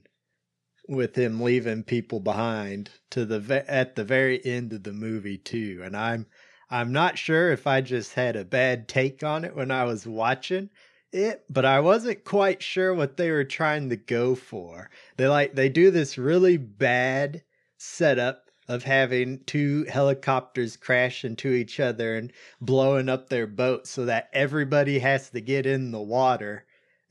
[0.88, 5.80] with him leaving people behind to the at the very end of the movie too.
[5.84, 6.26] And I'm
[6.70, 10.06] I'm not sure if I just had a bad take on it when I was
[10.06, 10.70] watching
[11.12, 14.90] it, but I wasn't quite sure what they were trying to go for.
[15.16, 17.44] They like they do this really bad
[17.78, 24.06] setup of having two helicopters crash into each other and blowing up their boat so
[24.06, 26.64] that everybody has to get in the water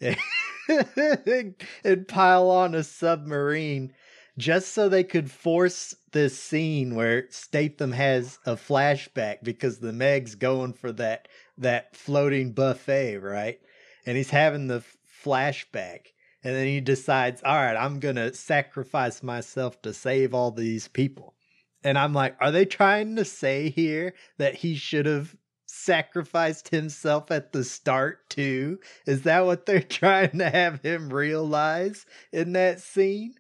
[1.84, 3.94] and, pile on a submarine
[4.38, 10.36] just so they could force this scene where Statham has a flashback because the Meg's
[10.36, 13.60] going for that that floating buffet, right?
[14.06, 14.84] And he's having the
[15.24, 16.08] flashback.
[16.44, 20.88] And then he decides, all right, I'm going to sacrifice myself to save all these
[20.88, 21.36] people.
[21.84, 25.36] And I'm like, are they trying to say here that he should have
[25.84, 28.80] sacrificed himself at the start too?
[29.06, 33.36] Is that what they're trying to have him realize in that scene?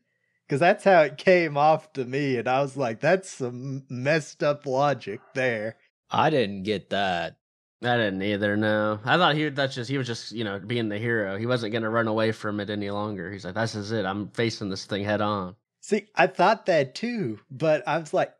[0.45, 2.37] Because that's how it came off to me.
[2.37, 5.77] And I was like, that's some messed up logic there.
[6.09, 7.37] I didn't get that.
[7.81, 8.55] I didn't either.
[8.55, 11.37] No, I thought he that's just he was just you know being the hero.
[11.37, 13.31] He wasn't gonna run away from it any longer.
[13.31, 14.05] He's like, this is it.
[14.05, 15.55] I'm facing this thing head on.
[15.81, 18.33] See, I thought that too, but I was like,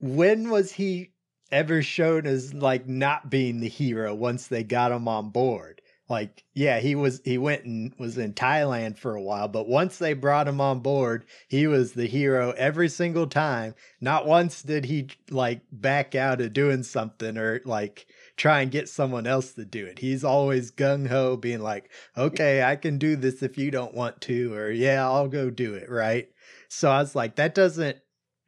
[0.00, 1.12] when was he
[1.50, 5.82] ever shown as like not being the hero once they got him on board?
[6.08, 9.98] Like, yeah, he was he went and was in Thailand for a while, but once
[9.98, 13.74] they brought him on board, he was the hero every single time.
[14.00, 18.06] Not once did he like back out of doing something or like
[18.36, 19.98] try and get someone else to do it.
[19.98, 24.22] He's always gung ho, being like, okay, I can do this if you don't want
[24.22, 26.30] to, or yeah, I'll go do it, right?
[26.68, 27.98] So I was like, that doesn't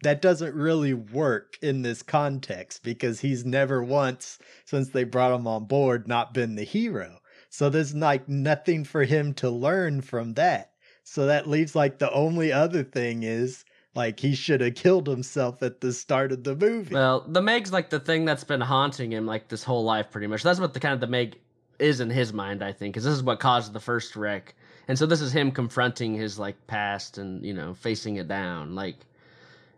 [0.03, 5.47] that doesn't really work in this context because he's never once since they brought him
[5.47, 7.21] on board not been the hero.
[7.51, 10.73] So there's like nothing for him to learn from that.
[11.03, 15.63] So that leaves like the only other thing is like he should have killed himself
[15.63, 16.95] at the start of the movie.
[16.95, 20.29] Well, the Meg's like the thing that's been haunting him like this whole life, pretty
[20.29, 20.43] much.
[20.43, 21.39] That's what the kind of the Meg
[21.79, 24.55] is in his mind, I think, because this is what caused the first wreck,
[24.87, 28.75] and so this is him confronting his like past and you know facing it down.
[28.75, 28.97] Like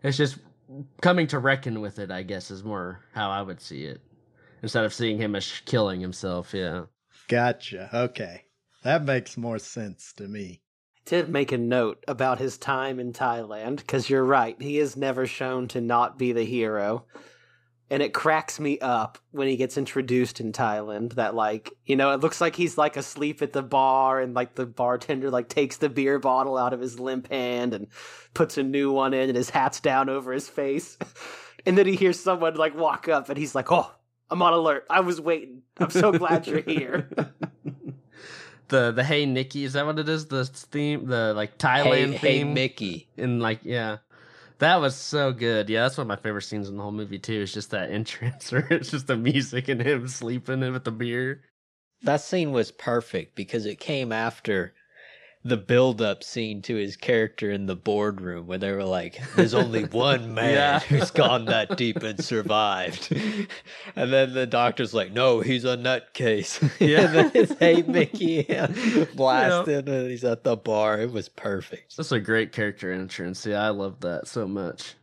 [0.03, 0.37] it's just
[1.01, 2.11] coming to reckon with it.
[2.11, 4.01] I guess is more how I would see it
[4.61, 6.53] instead of seeing him as killing himself.
[6.53, 6.83] Yeah.
[7.27, 7.89] Gotcha.
[7.93, 8.43] Okay.
[8.83, 10.63] That makes more sense to me
[11.05, 14.59] did make a note about his time in Thailand because you're right.
[14.61, 17.05] He is never shown to not be the hero.
[17.89, 22.11] And it cracks me up when he gets introduced in Thailand that like, you know,
[22.11, 25.77] it looks like he's like asleep at the bar and like the bartender like takes
[25.77, 27.87] the beer bottle out of his limp hand and
[28.33, 30.97] puts a new one in and his hat's down over his face.
[31.65, 33.91] and then he hears someone like walk up and he's like, "Oh,
[34.29, 34.85] I'm on alert.
[34.89, 35.61] I was waiting.
[35.77, 37.09] I'm so glad you're here."
[38.67, 40.27] the the Hey Nikki is that what it is?
[40.27, 42.47] The theme, the like Thailand hey, theme.
[42.47, 43.97] Hey Mickey, and like yeah,
[44.63, 45.69] that was so good.
[45.69, 47.41] Yeah, that's one of my favorite scenes in the whole movie too.
[47.41, 51.41] It's just that entrance where it's just the music and him sleeping with the beer.
[52.03, 54.73] That scene was perfect because it came after
[55.45, 59.53] the build up scene to his character in the boardroom where they were like, There's
[59.53, 60.79] only one man yeah.
[60.87, 63.11] who's gone that deep and survived.
[63.95, 66.61] and then the doctor's like, No, he's a nutcase.
[66.79, 67.01] Yeah.
[67.01, 68.43] and then it's Hey Mickey
[69.15, 70.99] blasted and he's at the bar.
[70.99, 71.97] It was perfect.
[71.97, 73.45] That's a great character entrance.
[73.45, 74.95] Yeah, I love that so much.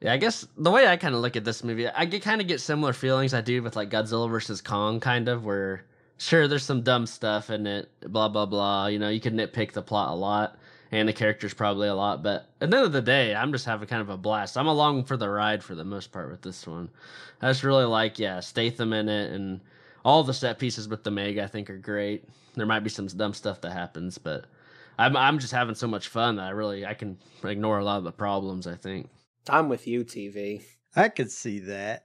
[0.00, 2.46] Yeah, I guess the way I kind of look at this movie, I kind of
[2.46, 5.84] get similar feelings I do with like Godzilla versus Kong, kind of where
[6.18, 8.86] sure there's some dumb stuff in it blah blah blah.
[8.86, 10.58] You know you can nitpick the plot a lot
[10.90, 13.66] and the characters probably a lot but at the end of the day i'm just
[13.66, 14.56] having kind of a blast.
[14.56, 16.90] I'm along for the ride for the most part with this one.
[17.40, 19.60] I just really like yeah statham in it and
[20.04, 22.24] all the set pieces with the meg i think are great.
[22.54, 24.46] There might be some dumb stuff that happens but
[24.98, 27.98] i'm, I'm just having so much fun that i really i can ignore a lot
[27.98, 29.08] of the problems i think.
[29.48, 30.62] I'm with you tv
[30.96, 32.04] i could see that.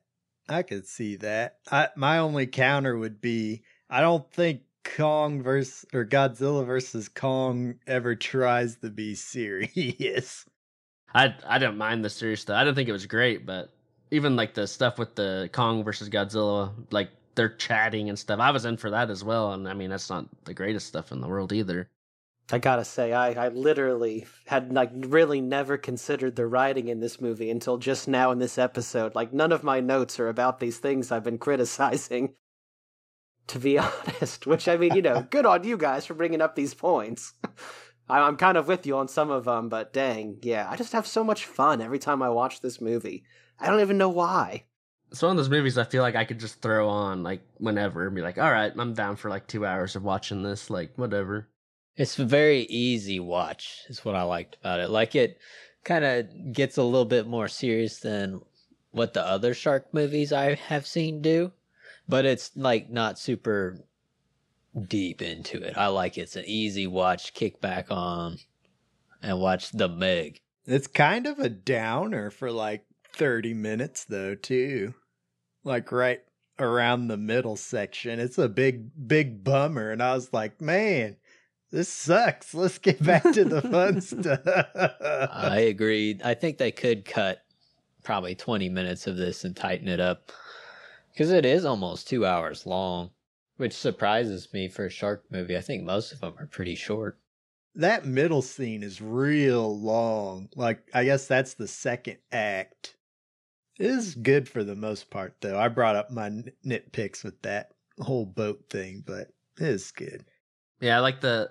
[0.50, 1.60] I could see that.
[1.72, 7.76] I, my only counter would be I don't think Kong versus or Godzilla versus Kong
[7.86, 10.50] ever tries to be serious.
[11.14, 12.56] I I didn't mind the serious stuff.
[12.56, 13.70] I don't think it was great, but
[14.10, 18.40] even like the stuff with the Kong versus Godzilla, like they're chatting and stuff.
[18.40, 21.12] I was in for that as well, and I mean that's not the greatest stuff
[21.12, 21.88] in the world either.
[22.52, 27.22] I gotta say, I, I literally had like really never considered the writing in this
[27.22, 29.14] movie until just now in this episode.
[29.14, 32.34] Like none of my notes are about these things I've been criticizing
[33.48, 34.48] to be honest.
[34.48, 37.34] Which I mean, you know, good on you guys for bringing up these points.
[38.10, 41.08] I'm kind of with you on some of them, but dang, yeah, I just have
[41.08, 43.24] so much fun every time I watch this movie.
[43.60, 44.66] I don't even know why.
[45.10, 48.06] It's one of those movies I feel like I could just throw on like whenever
[48.06, 50.92] and be like, all right, I'm down for like two hours of watching this, like
[50.98, 51.48] whatever.
[51.96, 54.90] It's a very easy watch, is what I liked about it.
[54.90, 55.38] Like it
[55.84, 58.42] kind of gets a little bit more serious than
[58.92, 61.52] what the other shark movies I have seen do
[62.08, 63.80] but it's like not super
[64.88, 65.78] deep into it.
[65.78, 66.22] I like it.
[66.22, 68.38] it's an easy watch, kick back on
[69.22, 70.42] and watch the Meg.
[70.66, 74.94] It's kind of a downer for like 30 minutes though, too.
[75.64, 76.22] Like right
[76.60, 78.20] around the middle section.
[78.20, 81.18] It's a big big bummer and I was like, "Man,
[81.72, 82.54] this sucks.
[82.54, 84.42] Let's get back to the fun stuff."
[85.32, 86.20] I agree.
[86.24, 87.44] I think they could cut
[88.04, 90.32] probably 20 minutes of this and tighten it up
[91.14, 93.12] because it is almost two hours long,
[93.58, 95.56] which surprises me for a shark movie.
[95.56, 97.20] I think most of them are pretty short.
[97.76, 100.50] That middle scene is real long.
[100.56, 102.96] Like, I guess that's the second act.
[103.80, 105.58] It is good for the most part, though.
[105.58, 106.30] I brought up my
[106.66, 110.26] nitpicks with that whole boat thing, but it is good.
[110.80, 111.50] Yeah, I like the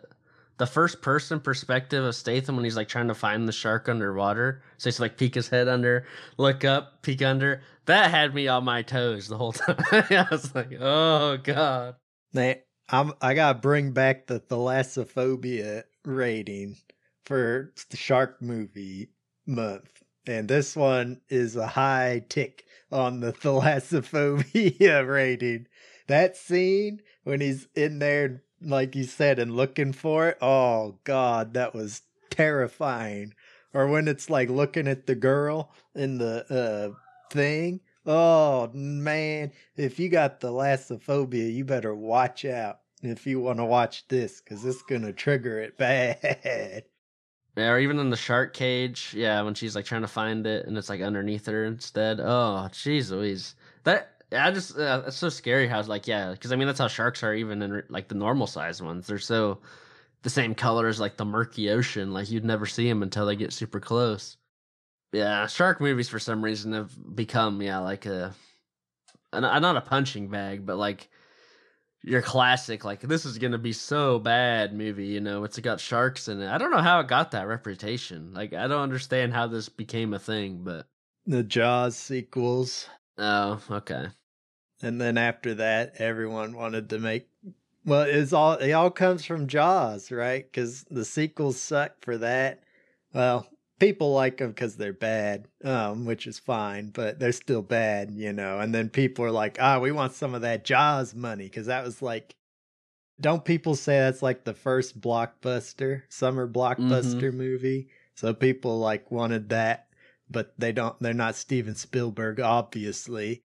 [0.59, 4.63] the first person perspective of Statham when he's like trying to find the shark underwater.
[4.79, 6.07] So he's like peek his head under,
[6.37, 7.63] look up, peek under.
[7.87, 9.77] That had me on my toes the whole time.
[9.91, 11.97] I was like, oh god.
[12.33, 12.57] Man,
[12.89, 16.77] I'm I gotta bring back the thalassophobia rating
[17.25, 19.11] for the shark movie
[19.47, 25.67] month, and this one is a high tick on the thalassophobia rating.
[26.07, 30.39] That scene when he's in there, like you said, and looking for it.
[30.41, 33.35] Oh God, that was terrifying.
[33.75, 36.99] Or when it's like looking at the girl in the uh,
[37.33, 37.81] thing.
[38.05, 43.65] Oh man, if you got the thalassophobia, you better watch out if you want to
[43.65, 46.85] watch this because it's gonna trigger it bad.
[47.57, 50.67] Yeah, or even in the shark cage, yeah, when she's like trying to find it
[50.67, 52.19] and it's like underneath her instead.
[52.19, 53.55] Oh, jeez Louise.
[53.85, 56.79] That I just uh, it's so scary how it's like yeah, because I mean that's
[56.79, 59.07] how sharks are even in like the normal size ones.
[59.07, 59.59] They're so
[60.23, 62.13] the same color as like the murky ocean.
[62.13, 64.37] Like you'd never see them until they get super close.
[65.13, 68.35] Yeah, shark movies for some reason have become yeah like a,
[69.33, 71.09] not a punching bag, but like
[72.05, 75.45] your classic like this is gonna be so bad movie you know?
[75.45, 76.49] It's got sharks in it.
[76.49, 78.33] I don't know how it got that reputation.
[78.35, 80.87] Like i don't understand how this became a thing but
[81.27, 82.89] the jaws sequels.
[83.19, 84.07] Oh okay.
[84.83, 87.29] And then after that everyone wanted to make
[87.85, 90.45] well it's all it all comes from jaws right?
[90.45, 92.65] Because the sequels suck for that.
[93.13, 93.47] Well
[93.83, 98.33] people like them because they're bad, um, which is fine, but they're still bad, you
[98.33, 98.61] know.
[98.61, 101.67] And then people are like, "Ah, oh, we want some of that Jaws money," because
[101.67, 102.37] that was like,
[103.21, 107.39] don't people say that's like the first blockbuster, summer blockbuster mm-hmm.
[107.39, 107.89] movie?
[108.15, 109.89] So people like wanted that,
[110.31, 110.97] but they don't.
[111.01, 113.43] They're not Steven Spielberg, obviously.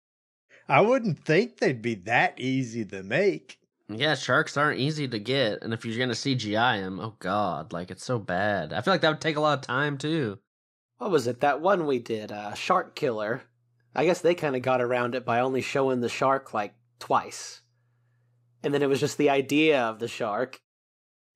[0.67, 3.59] I wouldn't think they'd be that easy to make.
[3.87, 7.91] Yeah, sharks aren't easy to get, and if you're gonna CGI them, oh god, like
[7.91, 8.73] it's so bad.
[8.73, 10.39] I feel like that would take a lot of time too.
[10.97, 11.41] What was it?
[11.41, 13.43] That one we did, uh, Shark Killer.
[13.93, 17.61] I guess they kind of got around it by only showing the shark like twice,
[18.63, 20.59] and then it was just the idea of the shark.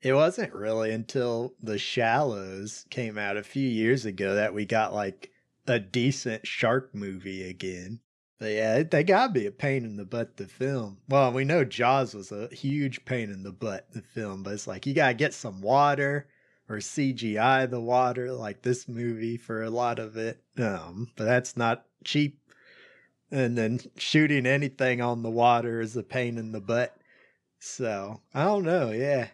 [0.01, 4.93] It wasn't really until The Shallows came out a few years ago that we got
[4.93, 5.29] like
[5.67, 7.99] a decent shark movie again.
[8.39, 10.99] But yeah, they gotta be a pain in the butt to film.
[11.09, 14.65] Well, we know Jaws was a huge pain in the butt to film, but it's
[14.65, 16.27] like you gotta get some water
[16.69, 20.41] or CGI the water, like this movie for a lot of it.
[20.57, 22.39] Um, but that's not cheap.
[23.29, 26.95] And then shooting anything on the water is a pain in the butt.
[27.59, 28.91] So I don't know.
[28.91, 29.27] Yeah,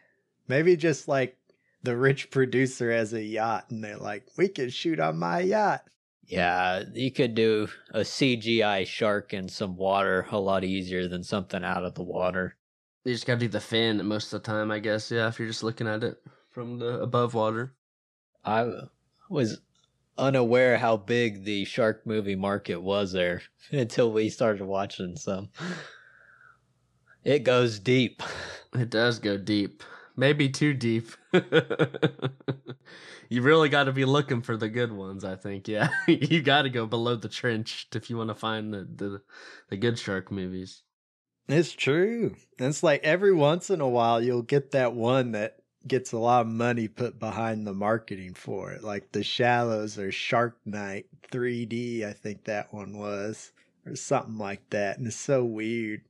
[0.47, 1.37] maybe just like
[1.83, 5.83] the rich producer has a yacht, and they're like, we can shoot on my yacht.
[6.27, 11.63] Yeah, you could do a CGI shark in some water a lot easier than something
[11.63, 12.55] out of the water.
[13.03, 15.11] You just gotta do the fin most of the time, I guess.
[15.11, 16.17] Yeah, if you're just looking at it
[16.49, 17.75] from the above water.
[18.43, 18.69] I
[19.29, 19.59] was
[20.17, 25.49] unaware how big the shark movie market was there until we started watching some.
[27.23, 28.21] It goes deep.
[28.75, 29.81] It does go deep.
[30.15, 31.09] Maybe too deep.
[33.29, 35.23] you really got to be looking for the good ones.
[35.23, 35.67] I think.
[35.67, 39.21] Yeah, you got to go below the trench if you want to find the, the
[39.69, 40.83] the good shark movies.
[41.47, 42.35] It's true.
[42.57, 45.57] It's like every once in a while you'll get that one that
[45.87, 48.83] gets a lot of money put behind the marketing for it.
[48.83, 53.51] Like the Shallows or Shark Night 3D, I think that one was,
[53.85, 54.97] or something like that.
[54.97, 56.01] And it's so weird.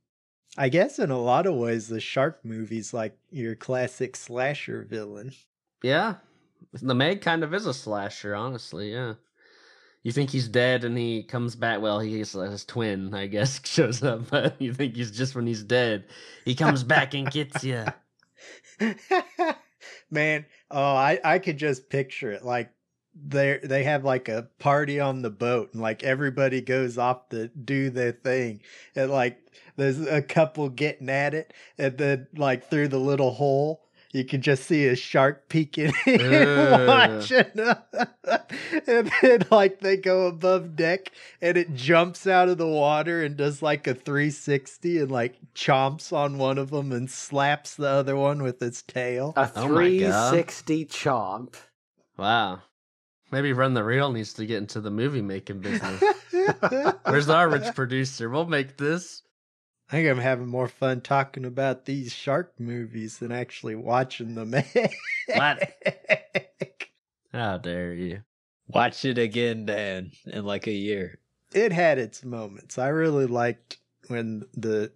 [0.58, 5.34] I guess in a lot of ways, the shark movie's like your classic slasher villain.
[5.84, 6.16] Yeah,
[6.82, 8.94] the Meg kind of is a slasher, honestly.
[8.94, 9.16] Yeah.
[10.04, 11.82] You think he's dead and he comes back.
[11.82, 14.30] Well, he's uh, his twin, I guess, shows up.
[14.30, 16.06] But you think he's just when he's dead,
[16.46, 17.86] he comes back and gets you.
[20.12, 22.46] Man, oh, I I could just picture it.
[22.46, 22.72] Like
[23.16, 27.48] they they have like a party on the boat, and like everybody goes off to
[27.48, 28.62] do their thing,
[28.96, 29.40] and like
[29.76, 34.42] there's a couple getting at it, and then like through the little hole you can
[34.42, 37.46] just see a shark peeking and watching.
[38.88, 41.12] and then like they go above deck
[41.42, 46.14] and it jumps out of the water and does like a 360 and like chomps
[46.14, 49.34] on one of them and slaps the other one with its tail.
[49.36, 51.56] A 360 oh chomp.
[52.18, 52.62] Wow.
[53.34, 56.02] Maybe Run the Reel needs to get into the movie making business.
[57.04, 58.30] Where's our rich producer?
[58.30, 59.24] We'll make this.
[59.90, 64.52] I think I'm having more fun talking about these shark movies than actually watching them.
[65.34, 65.72] what?
[67.32, 68.22] How dare you?
[68.68, 71.20] Watch it again, Dan, in like a year.
[71.54, 72.80] It had its moments.
[72.80, 73.78] I really liked
[74.08, 74.92] when the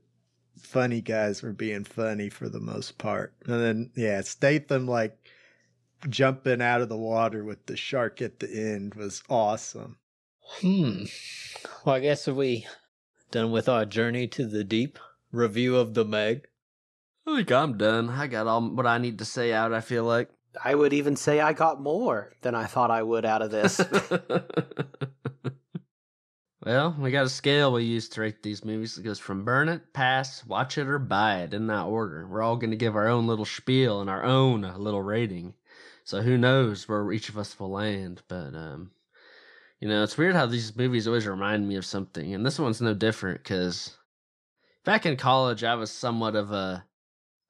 [0.58, 3.34] funny guys were being funny for the most part.
[3.46, 5.18] And then, yeah, Statham, like,
[6.10, 9.98] jumping out of the water with the shark at the end was awesome.
[10.62, 11.04] Hmm.
[11.86, 12.66] Well, I guess if we
[13.32, 15.00] done with our journey to the deep
[15.32, 16.48] review of the Meg.
[17.28, 18.10] I think I'm done.
[18.10, 19.74] I got all what I need to say out.
[19.74, 20.30] I feel like.
[20.64, 23.80] I would even say I got more than I thought I would out of this.
[26.66, 28.98] well, we got a scale we use to rate these movies.
[28.98, 32.28] It goes from burn it, pass, watch it, or buy it in that order.
[32.28, 35.54] We're all going to give our own little spiel and our own little rating.
[36.04, 38.24] So who knows where each of us will land?
[38.28, 38.90] But um,
[39.80, 42.82] you know, it's weird how these movies always remind me of something, and this one's
[42.82, 43.42] no different.
[43.44, 43.96] Because
[44.84, 46.84] back in college, I was somewhat of a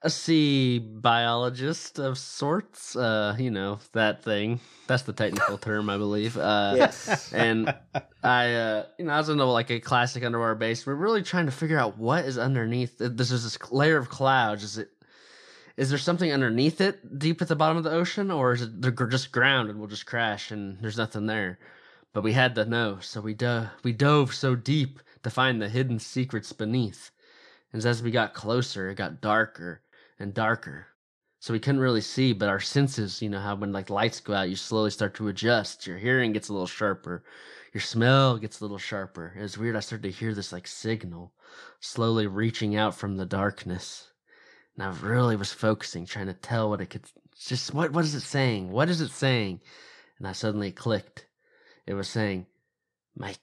[0.02, 2.96] a sea biologist of sorts.
[2.96, 4.60] Uh, you know that thing.
[4.88, 6.38] That's the technical term, I believe.
[6.38, 7.34] Uh, yes.
[7.34, 7.74] And
[8.24, 10.86] I, uh, you know, I was into like a classic underwater base.
[10.86, 12.98] We're really trying to figure out what is underneath.
[13.00, 14.64] This is this layer of clouds.
[14.64, 14.90] Is it?
[15.78, 18.72] Is there something underneath it, deep at the bottom of the ocean, or is it
[19.10, 21.58] just ground and we'll just crash and there's nothing there?
[22.14, 23.70] But we had to know, so we dove.
[23.84, 27.12] We dove so deep to find the hidden secrets beneath.
[27.72, 29.82] And as we got closer, it got darker
[30.18, 30.88] and darker.
[31.40, 34.34] So we couldn't really see, but our senses, you know, how when like lights go
[34.34, 35.88] out, you slowly start to adjust.
[35.88, 37.24] Your hearing gets a little sharper.
[37.74, 39.34] Your smell gets a little sharper.
[39.38, 39.76] It was weird.
[39.76, 41.32] I started to hear this like signal
[41.80, 44.12] slowly reaching out from the darkness.
[44.76, 47.06] And I really was focusing, trying to tell what it could
[47.40, 48.72] just what what is it saying?
[48.72, 49.62] What is it saying?
[50.18, 51.26] And I suddenly clicked.
[51.90, 52.46] It was saying,
[53.18, 53.40] Mike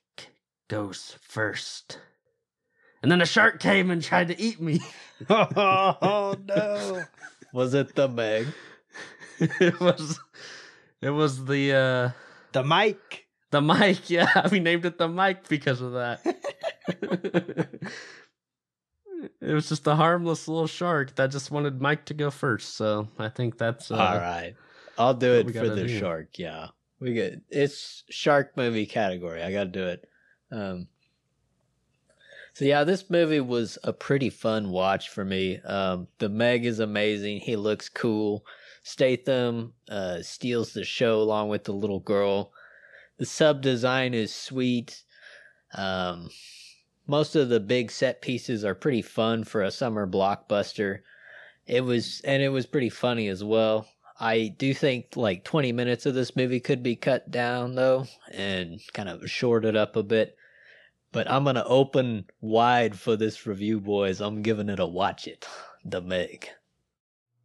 [0.68, 1.98] goes first.
[3.02, 4.78] And then a shark came and tried to eat me.
[5.28, 7.02] oh no.
[7.52, 8.46] Was it the Meg?
[9.40, 10.20] it was
[11.02, 12.10] it was the uh
[12.52, 13.26] The mic.
[13.50, 14.46] the Mike, yeah.
[14.48, 16.20] We named it the Mike because of that.
[19.40, 22.76] it was just a harmless little shark that just wanted Mike to go first.
[22.76, 24.54] So I think that's uh, All right.
[24.96, 25.98] I'll do it for the do.
[25.98, 26.38] shark.
[26.38, 26.68] Yeah.
[27.00, 29.42] We get it's shark movie category.
[29.42, 30.08] I got to do it.
[30.50, 30.88] Um
[32.54, 35.60] So yeah, this movie was a pretty fun watch for me.
[35.60, 37.40] Um the Meg is amazing.
[37.40, 38.44] He looks cool.
[38.82, 42.52] Statham uh steals the show along with the little girl.
[43.18, 45.02] The sub design is sweet.
[45.74, 46.30] Um
[47.06, 51.00] most of the big set pieces are pretty fun for a summer blockbuster.
[51.66, 53.86] It was and it was pretty funny as well.
[54.18, 58.80] I do think like 20 minutes of this movie could be cut down though and
[58.94, 60.36] kind of shorted up a bit.
[61.12, 64.20] But I'm going to open wide for this review boys.
[64.20, 65.46] I'm giving it a watch it.
[65.88, 66.48] The Meg.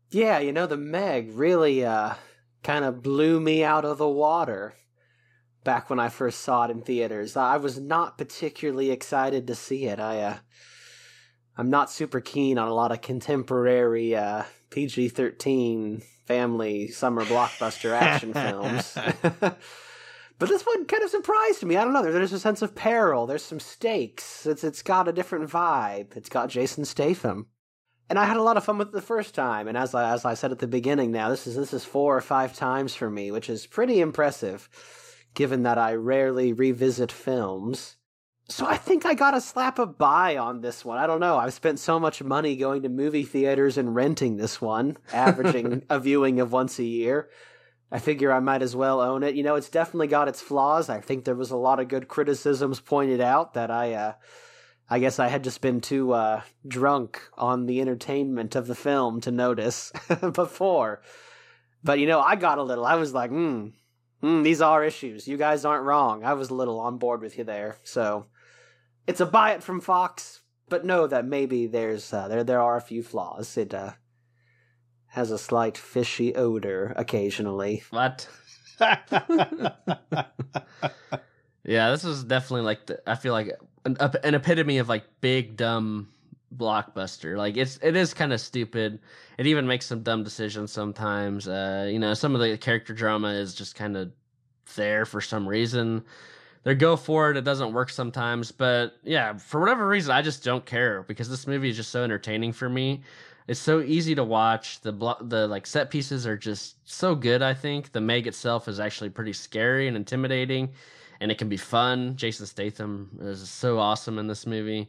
[0.09, 2.15] Yeah, you know, the Meg really uh,
[2.63, 4.74] kind of blew me out of the water
[5.63, 7.38] back when I first saw it in theaters.
[7.38, 9.99] I was not particularly excited to see it.
[9.99, 10.38] I, uh,
[11.55, 17.91] I'm not super keen on a lot of contemporary uh, PG 13 family summer blockbuster
[17.91, 18.97] action films.
[19.39, 21.76] but this one kind of surprised me.
[21.78, 22.01] I don't know.
[22.03, 23.28] There- There's a sense of peril.
[23.28, 24.45] There's some stakes.
[24.45, 26.15] It's it's got a different vibe.
[26.17, 27.47] It's got Jason Statham
[28.09, 29.69] and I had a lot of fun with it the first time.
[29.69, 32.17] And as I, as I said at the beginning, now this is this is four
[32.17, 34.67] or five times for me, which is pretty impressive,
[35.34, 37.95] given that I rarely revisit films.
[38.49, 40.97] So I think I got a slap of buy on this one.
[40.97, 41.37] I don't know.
[41.37, 45.99] I've spent so much money going to movie theaters and renting this one, averaging a
[45.99, 47.29] viewing of once a year.
[47.91, 49.35] I figure I might as well own it.
[49.35, 50.89] You know, it's definitely got its flaws.
[50.89, 54.13] I think there was a lot of good criticisms pointed out that I uh,
[54.89, 59.21] I guess I had just been too uh, drunk on the entertainment of the film
[59.21, 59.93] to notice
[60.33, 61.01] before.
[61.83, 62.85] But you know, I got a little.
[62.85, 63.69] I was like, hmm,
[64.22, 65.28] hmm, these are issues.
[65.28, 66.24] You guys aren't wrong.
[66.24, 67.78] I was a little on board with you there.
[67.84, 68.28] So
[69.07, 72.78] it's a buy it from Fox, but know that maybe there's uh, there there are
[72.78, 73.57] a few flaws.
[73.57, 73.93] It uh,
[75.07, 77.84] has a slight fishy odor occasionally.
[77.89, 78.28] what?
[81.63, 83.51] Yeah, this is definitely like the, I feel like
[83.86, 86.09] an, an epitome of like big dumb
[86.55, 87.37] blockbuster.
[87.37, 88.99] Like it's it is kind of stupid.
[89.37, 91.47] It even makes some dumb decisions sometimes.
[91.47, 94.11] Uh, you know, some of the character drama is just kind of
[94.75, 96.03] there for some reason.
[96.63, 97.37] They go for it.
[97.37, 101.47] It doesn't work sometimes, but yeah, for whatever reason, I just don't care because this
[101.47, 103.01] movie is just so entertaining for me.
[103.47, 104.81] It's so easy to watch.
[104.81, 107.41] The blo- the like set pieces are just so good.
[107.41, 110.69] I think the Meg itself is actually pretty scary and intimidating,
[111.19, 112.15] and it can be fun.
[112.15, 114.87] Jason Statham is so awesome in this movie,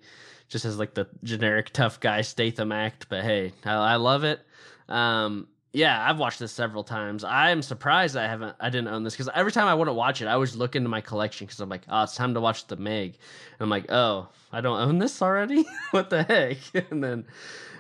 [0.53, 3.07] just as like the generic tough guy Statham act.
[3.09, 4.41] But hey, I, I love it.
[4.87, 7.25] Um, yeah, I've watched this several times.
[7.25, 10.27] I'm surprised I haven't, I didn't own this because every time I wouldn't watch it,
[10.27, 12.77] I always look into my collection because I'm like, oh, it's time to watch the
[12.77, 13.17] Meg.
[13.53, 15.65] And I'm like, oh, I don't own this already.
[15.91, 16.59] what the heck?
[16.91, 17.25] and then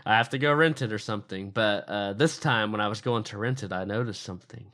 [0.06, 1.50] I have to go rent it or something.
[1.50, 4.64] But uh, this time when I was going to rent it, I noticed something.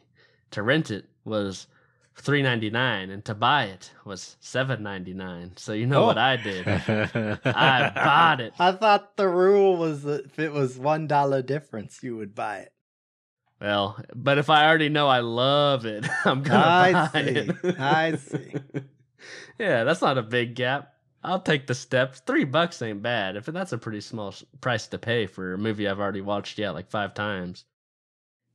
[0.52, 1.66] to rent it was
[2.20, 5.52] three ninety nine, and to buy it was seven ninety nine.
[5.56, 6.06] So you know Oh.
[6.06, 6.66] what I did?
[6.66, 8.52] I bought it.
[8.58, 12.58] I thought the rule was that if it was one dollar difference, you would buy
[12.58, 12.72] it.
[13.60, 17.28] Well, but if I already know I love it, I'm gonna I buy see.
[17.30, 17.80] it.
[17.80, 18.54] I see.
[19.58, 20.92] yeah, that's not a big gap.
[21.24, 22.20] I'll take the steps.
[22.20, 23.34] Three bucks ain't bad.
[23.34, 26.70] If that's a pretty small price to pay for a movie I've already watched, yeah,
[26.70, 27.64] like five times.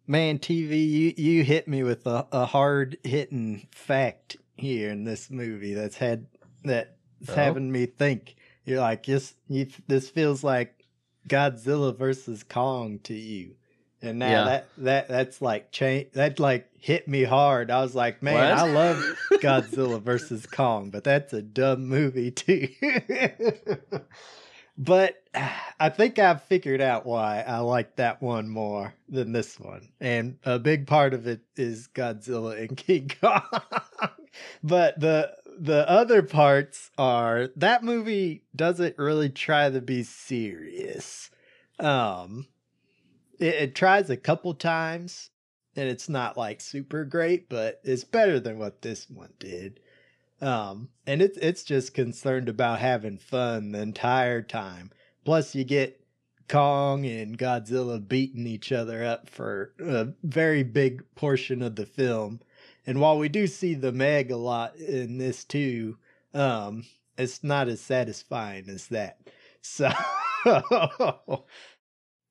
[0.06, 5.30] Man, TV, you you hit me with a, a hard hitting fact here in this
[5.30, 6.28] movie that's had
[6.64, 6.90] that's
[7.30, 7.34] Oh?
[7.36, 8.36] having me think.
[8.66, 10.86] You're like, this you, this feels like
[11.30, 13.56] Godzilla versus Kong to you,
[14.02, 14.44] and now Yeah.
[14.44, 17.72] that that that's like change that like hit me hard.
[17.72, 18.58] I was like, man, What?
[18.60, 18.98] I love
[19.42, 22.68] Godzilla versus Kong, but that's a dumb movie too.
[24.78, 25.24] but
[25.80, 29.90] I think I've figured out why I like that one more than this one.
[30.00, 33.42] And a big part of it is Godzilla and King Kong.
[34.64, 41.30] but the the other parts are that movie doesn't really try to be serious.
[41.80, 42.48] Um
[43.40, 45.30] it, it tries a couple times
[45.76, 49.80] and it's not like super great, but it's better than what this one did.
[50.44, 54.92] Um, and it's it's just concerned about having fun the entire time.
[55.24, 56.06] Plus, you get
[56.50, 62.42] Kong and Godzilla beating each other up for a very big portion of the film.
[62.86, 65.98] And while we do see the Meg a lot in this too,
[66.34, 66.84] um,
[67.18, 69.20] it's not as satisfying as that.
[69.66, 69.90] So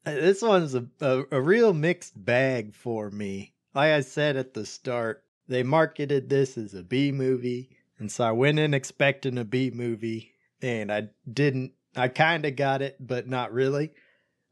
[0.04, 3.54] this one's a, a, a real mixed bag for me.
[3.74, 7.70] Like I said at the start, they marketed this as a B movie,
[8.02, 11.74] and so I went in expecting a B movie, and I didn't.
[11.94, 13.92] I kind of got it, but not really.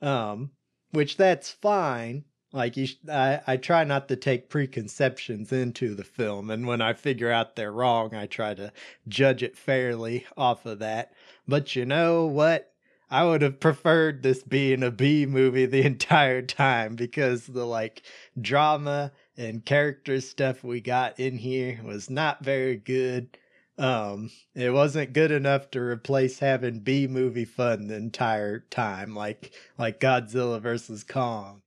[0.00, 0.52] Um,
[0.92, 2.26] which that's fine.
[2.52, 6.80] Like you, sh- I, I try not to take preconceptions into the film, and when
[6.80, 8.72] I figure out they're wrong, I try to
[9.08, 11.12] judge it fairly off of that.
[11.48, 12.69] But you know what?
[13.10, 18.02] I would have preferred this being a B movie the entire time because the like
[18.40, 23.36] drama and character stuff we got in here was not very good.
[23.78, 29.52] Um, it wasn't good enough to replace having B movie fun the entire time, like
[29.78, 31.62] like Godzilla versus Kong.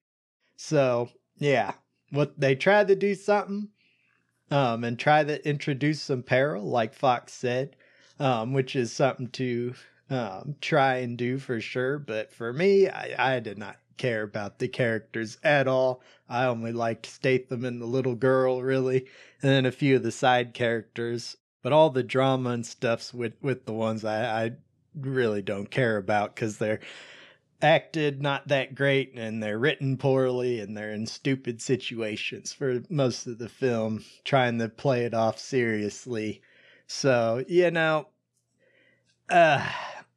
[0.55, 1.73] So yeah,
[2.11, 3.69] what they tried to do something,
[4.51, 7.75] um, and try to introduce some peril, like Fox said,
[8.19, 9.73] um, which is something to
[10.09, 11.99] um, try and do for sure.
[11.99, 16.01] But for me, I, I did not care about the characters at all.
[16.27, 19.05] I only liked Statham and the little girl, really,
[19.41, 21.37] and then a few of the side characters.
[21.61, 24.51] But all the drama and stuffs with with the ones I, I
[24.95, 26.81] really don't care about because they're
[27.61, 33.25] acted not that great and they're written poorly and they're in stupid situations for most
[33.25, 36.41] of the film trying to play it off seriously
[36.87, 38.05] so you know
[39.33, 39.65] uh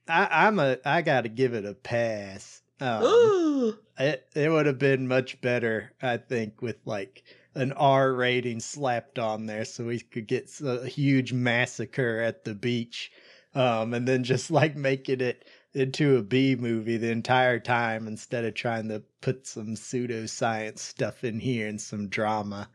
[0.08, 5.08] i i'm a i gotta give it a pass um, it it would have been
[5.08, 10.26] much better i think with like an r rating slapped on there so we could
[10.26, 13.10] get a huge massacre at the beach
[13.54, 15.46] um and then just like making it
[15.76, 21.22] into a B movie the entire time instead of trying to put some pseudoscience stuff
[21.22, 22.70] in here and some drama.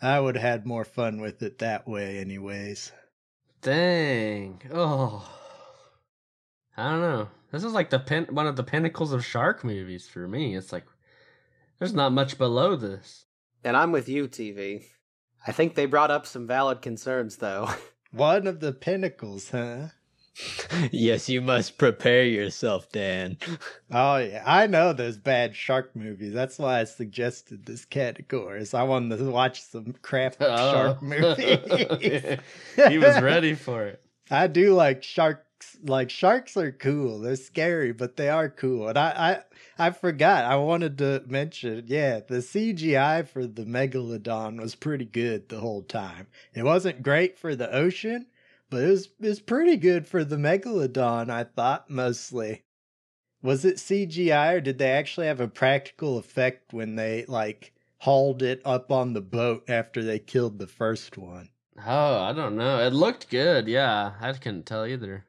[0.00, 2.92] I would have had more fun with it that way, anyways.
[3.60, 4.62] Dang.
[4.72, 5.28] Oh.
[6.76, 7.28] I don't know.
[7.52, 10.54] This is like the pin- one of the pinnacles of shark movies for me.
[10.54, 10.84] It's like
[11.78, 13.24] there's not much below this.
[13.64, 14.84] And I'm with you, TV.
[15.46, 17.70] I think they brought up some valid concerns, though.
[18.10, 19.88] One of the pinnacles, huh?
[20.90, 23.38] yes, you must prepare yourself, Dan.
[23.90, 26.34] Oh yeah, I know those bad shark movies.
[26.34, 28.60] That's why I suggested this category.
[28.60, 30.72] Is I wanted to watch some crap oh.
[30.72, 32.38] shark movies.
[32.88, 34.02] he was ready for it.
[34.30, 35.45] I do like sharks.
[35.82, 37.20] Like sharks are cool.
[37.20, 38.88] They're scary, but they are cool.
[38.88, 39.42] And I,
[39.78, 40.44] I, I forgot.
[40.44, 41.84] I wanted to mention.
[41.86, 46.26] Yeah, the CGI for the megalodon was pretty good the whole time.
[46.54, 48.26] It wasn't great for the ocean,
[48.70, 51.30] but it was it was pretty good for the megalodon.
[51.30, 52.64] I thought mostly.
[53.42, 58.42] Was it CGI or did they actually have a practical effect when they like hauled
[58.42, 61.50] it up on the boat after they killed the first one?
[61.84, 62.80] Oh, I don't know.
[62.84, 63.68] It looked good.
[63.68, 65.26] Yeah, I couldn't tell either.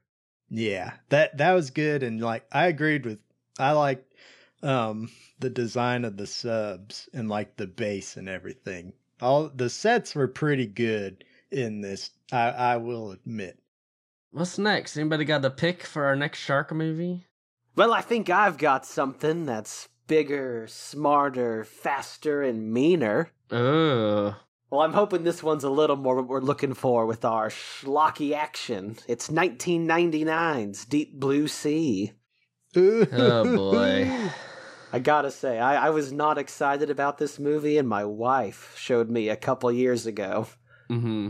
[0.50, 3.20] Yeah, that that was good, and like I agreed with.
[3.60, 4.14] I liked
[4.64, 8.94] um the design of the subs and like the base and everything.
[9.22, 12.12] All the sets were pretty good in this.
[12.32, 13.60] I I will admit.
[14.32, 14.98] What's next?
[14.98, 17.26] Anybody got a pick for our next shark movie?
[17.76, 23.32] well, I think I've got something that's bigger, smarter, faster, and meaner.
[23.52, 24.36] Oh,
[24.70, 28.34] Well, I'm hoping this one's a little more what we're looking for with our schlocky
[28.36, 28.98] action.
[29.08, 32.12] It's 1999's Deep Blue Sea.
[32.76, 34.12] Oh, boy.
[34.92, 39.10] I gotta say, I, I was not excited about this movie, and my wife showed
[39.10, 40.48] me a couple years ago.
[40.90, 41.30] hmm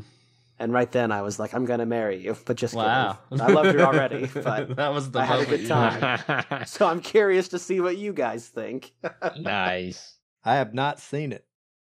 [0.59, 2.35] And right then I was like, I'm gonna marry you.
[2.45, 3.19] But just Wow.
[3.29, 3.45] kidding.
[3.47, 6.65] I loved her already, but that was the I had a good time.
[6.65, 8.93] so I'm curious to see what you guys think.
[9.39, 10.15] nice.
[10.43, 11.45] I have not seen it.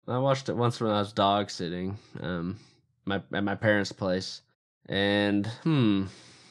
[0.08, 2.60] I watched it once when I was dog sitting, um,
[3.06, 4.42] my at my parents' place,
[4.88, 6.06] and hmm,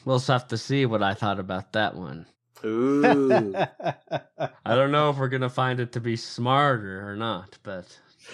[0.05, 2.27] we'll have to see what I thought about that one.
[2.63, 3.53] Ooh.
[4.65, 7.85] I don't know if we're gonna find it to be smarter or not, but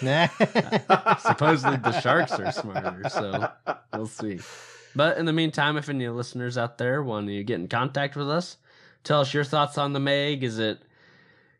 [1.20, 3.48] supposedly the sharks are smarter, so
[3.94, 4.40] we'll see.
[4.94, 8.30] But in the meantime, if any listeners out there want to get in contact with
[8.30, 8.58] us,
[9.02, 10.44] tell us your thoughts on the Meg.
[10.44, 10.82] Is it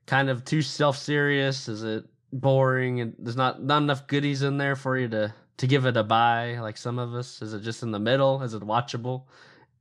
[0.06, 1.68] kind of too self serious?
[1.68, 2.04] Is it
[2.34, 5.96] boring and there's not not enough goodies in there for you to to give it
[5.96, 7.40] a buy like some of us?
[7.40, 8.42] Is it just in the middle?
[8.42, 9.24] Is it watchable?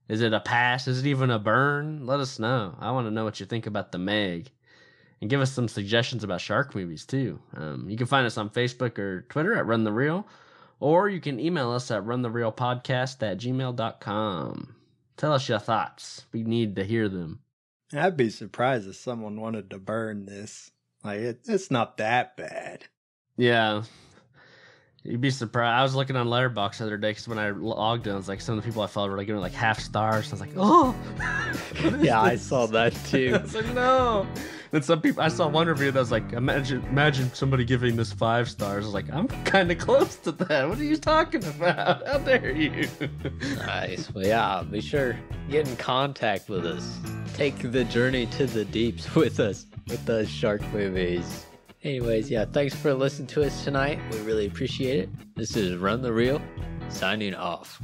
[0.08, 0.88] Is it a pass?
[0.88, 2.06] Is it even a burn?
[2.06, 2.76] Let us know.
[2.80, 4.51] I want to know what you think about the Meg.
[5.22, 7.39] And give us some suggestions about shark movies too.
[7.56, 10.28] Um, you can find us on Facebook or Twitter at Run the Reel,
[10.82, 14.76] or you can email us at runthereelpodcast at gmail.com.
[15.16, 16.26] Tell us your thoughts.
[16.34, 17.39] We need to hear them.
[17.93, 20.72] I'd be surprised if someone wanted to burn this.
[21.04, 22.86] Like it, it's not that bad.
[23.38, 23.84] Yeah.
[25.04, 25.78] You'd be surprised.
[25.78, 28.39] I was looking on Letterboxd the other day because when I logged in, it's like
[28.39, 30.30] some of the people I followed were like giving it like half stars.
[30.30, 30.95] I was like, oh,
[32.01, 33.32] Yeah, I saw that too.
[33.36, 33.43] I too.
[33.43, 34.26] was like, no.
[34.72, 38.14] And some people, I saw one review that was like, imagine, imagine somebody giving this
[38.14, 38.86] five stars.
[38.86, 40.70] I was like, I'm kind of close to that.
[40.70, 42.08] What are you talking about?
[42.08, 42.88] How dare you?
[43.58, 44.10] Nice.
[44.14, 45.18] Well, yeah, be sure
[45.49, 46.97] get in contact with us.
[47.34, 51.45] Take the journey to the deeps with us with the shark movies.
[51.84, 53.99] Anyways, yeah, thanks for listening to us tonight.
[54.11, 55.09] We really appreciate it.
[55.36, 56.41] This is Run the Reel,
[56.89, 57.79] signing off.